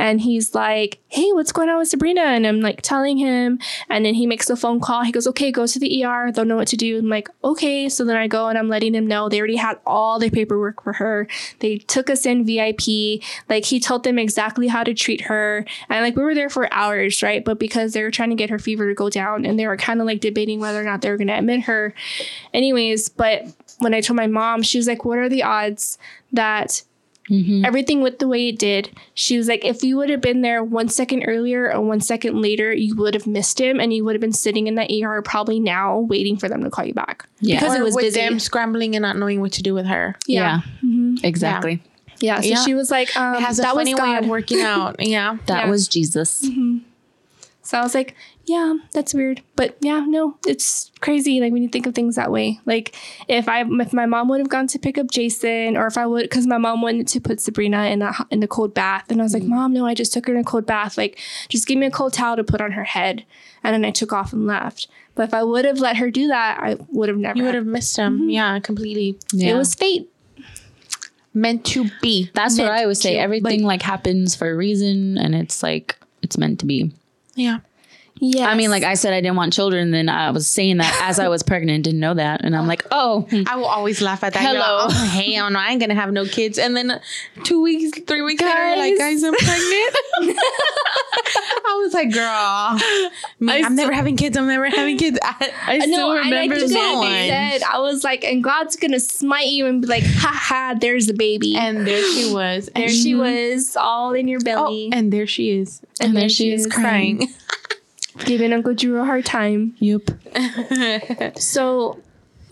[0.00, 2.22] And he's like, Hey, what's going on with Sabrina?
[2.22, 3.58] And I'm like telling him.
[3.90, 5.04] And then he makes a phone call.
[5.04, 6.32] He goes, Okay, go to the ER.
[6.32, 6.98] They'll know what to do.
[6.98, 7.86] I'm like, Okay.
[7.90, 10.82] So then I go and I'm letting him know they already had all the paperwork
[10.82, 11.28] for her.
[11.58, 13.22] They took us in VIP.
[13.50, 15.66] Like he told them exactly how to treat her.
[15.90, 17.44] And like we were there for hours, right?
[17.44, 19.76] But because they were trying to get her fever to go down and they were
[19.76, 21.92] kind of like debating whether or not they were going to admit her.
[22.54, 23.44] Anyways, but
[23.80, 25.98] when I told my mom, she was like, What are the odds
[26.32, 26.84] that
[27.64, 28.90] everything went the way it did?
[29.14, 32.40] She was like, If you would have been there one second earlier or one second
[32.42, 35.22] later, you would have missed him and you would have been sitting in that ER
[35.22, 37.26] probably now waiting for them to call you back.
[37.40, 37.60] Yeah.
[37.60, 38.20] Because it Or was with busy.
[38.20, 40.16] them scrambling and not knowing what to do with her.
[40.26, 40.60] Yeah.
[40.82, 41.14] Yeah.
[41.22, 41.82] Exactly.
[42.20, 42.40] Yeah.
[42.40, 42.64] So Yeah.
[42.64, 44.24] she was like, um, It has a That was funny way God.
[44.24, 44.96] of working out.
[45.00, 45.36] Yeah.
[45.46, 45.70] That Yeah.
[45.70, 46.46] was Jesus.
[47.62, 48.16] So I was like,
[48.46, 49.42] yeah, that's weird.
[49.54, 51.40] But yeah, no, it's crazy.
[51.40, 52.60] Like when you think of things that way.
[52.66, 52.96] Like
[53.28, 56.06] if I if my mom would have gone to pick up Jason or if I
[56.06, 59.20] would because my mom wanted to put Sabrina in a in the cold bath and
[59.20, 59.50] I was like, mm.
[59.50, 60.98] Mom, no, I just took her in a cold bath.
[60.98, 61.18] Like
[61.48, 63.24] just give me a cold towel to put on her head.
[63.62, 64.88] And then I took off and left.
[65.14, 67.54] But if I would have let her do that, I would have never You would
[67.54, 68.20] have missed him.
[68.20, 68.30] Mm-hmm.
[68.30, 69.18] Yeah, completely.
[69.32, 69.54] Yeah.
[69.54, 70.10] it was fate.
[71.34, 72.30] Meant to be.
[72.34, 73.14] That's what I always say.
[73.14, 76.92] to, Everything like happens for a reason and it's like it's meant to be.
[77.36, 77.58] Yeah.
[78.22, 78.48] Yeah.
[78.50, 79.90] I mean, like I said, I didn't want children.
[79.92, 82.84] Then I was saying that as I was pregnant, didn't know that, and I'm like,
[82.90, 84.42] oh, I will always laugh at that.
[84.42, 84.60] Hello.
[84.60, 84.86] Hello.
[84.90, 86.58] Oh, hell no, I ain't gonna have no kids.
[86.58, 87.00] And then
[87.44, 89.22] two weeks, three weeks later, like, Guys.
[89.22, 90.36] guys, I'm pregnant.
[91.66, 94.36] I was like, girl, I I'm never having kids.
[94.36, 95.18] I'm never having kids.
[95.22, 97.10] I, I still no, and I remember just that one.
[97.10, 101.06] said, I was like, and God's gonna smite you and be like, ha ha, there's
[101.06, 101.56] the baby.
[101.56, 102.68] and there she was.
[102.74, 104.90] there And she was, all in your Oh, belly.
[104.92, 107.28] and there she is, And there she is crying.
[108.24, 109.74] giving Uncle Drew a hard time.
[109.78, 110.10] Yep.
[111.38, 111.98] So,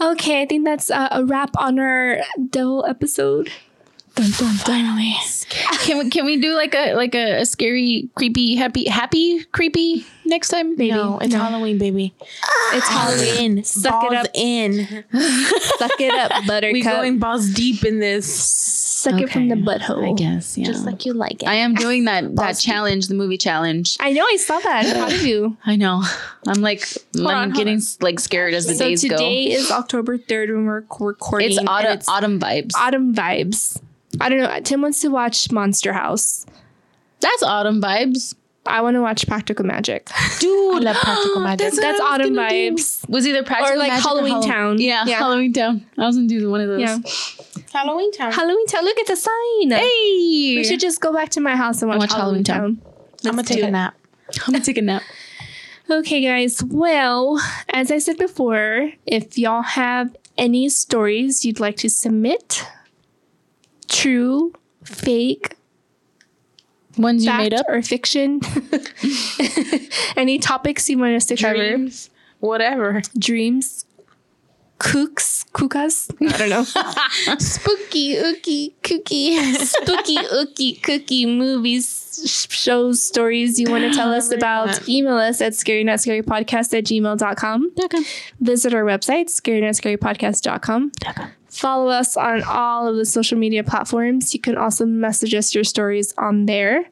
[0.00, 2.18] okay, I think that's uh, a wrap on our
[2.50, 3.50] devil episode.
[4.14, 5.14] Dun, dun, Finally.
[5.84, 10.04] Can we can we do like a like a, a scary, creepy, happy, happy, creepy
[10.28, 10.76] next time?
[10.76, 10.90] Maybe.
[10.90, 11.38] No, it's No.
[11.40, 12.14] Halloween, baby.
[12.20, 13.10] It's ah.
[13.10, 13.64] Halloween.
[13.64, 14.26] Suck balls it up.
[14.34, 15.05] in.
[15.78, 16.72] Suck it up, Buttercup.
[16.72, 20.10] We going balls deep in this, Suck it from the butthole.
[20.10, 20.59] I guess.
[20.59, 20.66] Yeah.
[20.66, 21.48] just like you like it.
[21.48, 22.64] I am doing that that deep.
[22.64, 23.96] challenge, the movie challenge.
[24.00, 24.84] I know, I saw that.
[24.96, 25.56] How did you?
[25.64, 26.02] I know.
[26.46, 26.84] I'm like
[27.16, 29.09] I'm on, hold getting like scared as the So days go.
[29.09, 31.50] So today is October 3rd when we're recording.
[31.50, 32.72] It's autumn it's autumn vibes.
[32.76, 33.80] autumn vibes.
[34.20, 34.60] I don't know.
[34.60, 36.46] Tim wants to watch Monster House.
[37.20, 38.34] That's autumn vibes.
[38.68, 40.08] I want to watch Practical Magic.
[40.40, 41.72] Dude, I love practical magic.
[41.72, 42.72] what That's I was autumn gonna do.
[42.74, 43.08] vibes.
[43.08, 44.80] Was either practical Or like Magic Halloween Hallow- Town.
[44.80, 45.18] Yeah, Yeah.
[45.18, 45.86] Halloween Town.
[45.96, 46.80] I was gonna do one of those.
[46.80, 46.98] Yeah.
[47.72, 48.32] Halloween time.
[48.32, 48.84] Halloween Town.
[48.84, 49.70] Look at the sign.
[49.70, 52.92] Hey, We should just go back to my house and watch, Watch Halloween, Halloween Town.
[53.26, 53.94] I'm gonna take do a nap.
[54.46, 55.02] I'm gonna take a nap.
[55.90, 56.62] Okay, guys.
[56.62, 57.40] Well,
[57.70, 62.64] as I said before, if y'all have any stories you'd like to submit,
[63.88, 64.52] true,
[64.84, 65.56] fake,
[66.97, 67.66] Ones you made up.
[67.69, 68.40] or fiction,
[70.16, 72.10] any topics you want us to cover, Dreams,
[72.40, 73.02] whatever.
[73.19, 73.85] dreams,
[74.81, 76.65] kooks, kookas, I don't know,
[77.39, 79.36] Spooky, ooky, kooky.
[79.65, 85.52] spooky, ooky, cookie movies, shows, stories you want to tell us about, email us at
[85.52, 87.73] scarynotScaryPodcast at gmail.com.
[88.40, 90.93] Visit our website, scarynotScaryPodcast.com.
[91.59, 94.32] Follow us on all of the social media platforms.
[94.32, 96.85] You can also message us your stories on there.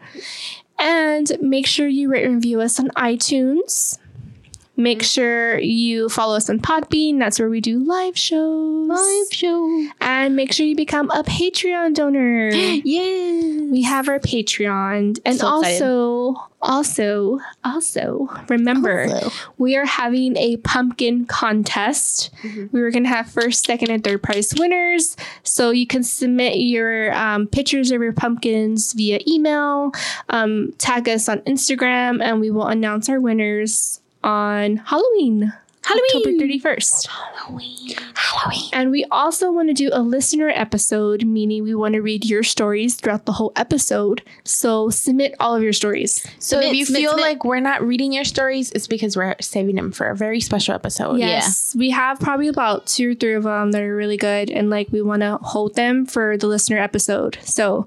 [0.80, 3.98] And make sure you rate and review us on iTunes.
[4.78, 7.18] Make sure you follow us on Podbean.
[7.18, 8.88] That's where we do live shows.
[8.88, 9.86] Live show.
[10.00, 12.50] And make sure you become a Patreon donor.
[12.86, 13.70] Yeah.
[13.72, 15.18] we have our Patreon.
[15.24, 19.08] And So also, also, also, remember,
[19.58, 22.30] we are having a pumpkin contest.
[22.44, 25.16] We were going to have first, second, and third prize winners.
[25.42, 29.92] So you can submit your um, pictures of your pumpkins via email,
[30.28, 35.52] um, tag us on Instagram, and we will announce our winners on Halloween.
[35.84, 36.04] Halloween.
[36.16, 36.30] October
[36.78, 37.06] 31st.
[37.06, 37.94] Halloween.
[38.16, 38.70] Halloween.
[38.72, 42.42] And we also want to do a listener episode, meaning we want to read your
[42.42, 44.22] stories throughout the whole episode.
[44.42, 46.22] So submit all of your stories.
[46.40, 47.24] So Submit, if you submit, feel submit.
[47.26, 50.74] like we're not reading your stories, it's because we're saving them for a very special
[50.74, 51.18] episode.
[51.20, 54.68] Yes, we have probably about two or three of them that are really good, and
[54.68, 57.38] like we want to hold them for the listener episode.
[57.42, 57.86] So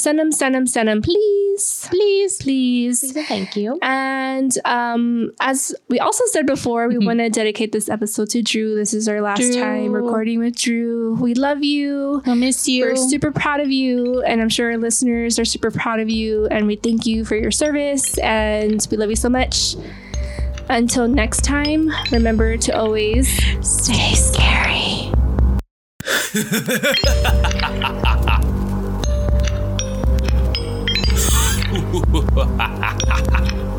[0.00, 3.00] send them, send them, send them, please, please, please.
[3.00, 3.78] Please thank you.
[3.82, 8.74] And um, as we also said before, we want to dedicate this episode to Drew.
[8.74, 9.54] This is our last Drew.
[9.54, 11.14] time recording with Drew.
[11.14, 12.22] We love you.
[12.24, 12.86] I'll miss you.
[12.86, 16.46] We're super proud of you, and I'm sure our listeners are super proud of you.
[16.46, 19.76] And we thank you for your service, and we love you so much.
[20.70, 23.28] Until next time, remember to always
[23.60, 25.12] stay scary.
[32.12, 33.69] 呜呼哈哈哈哈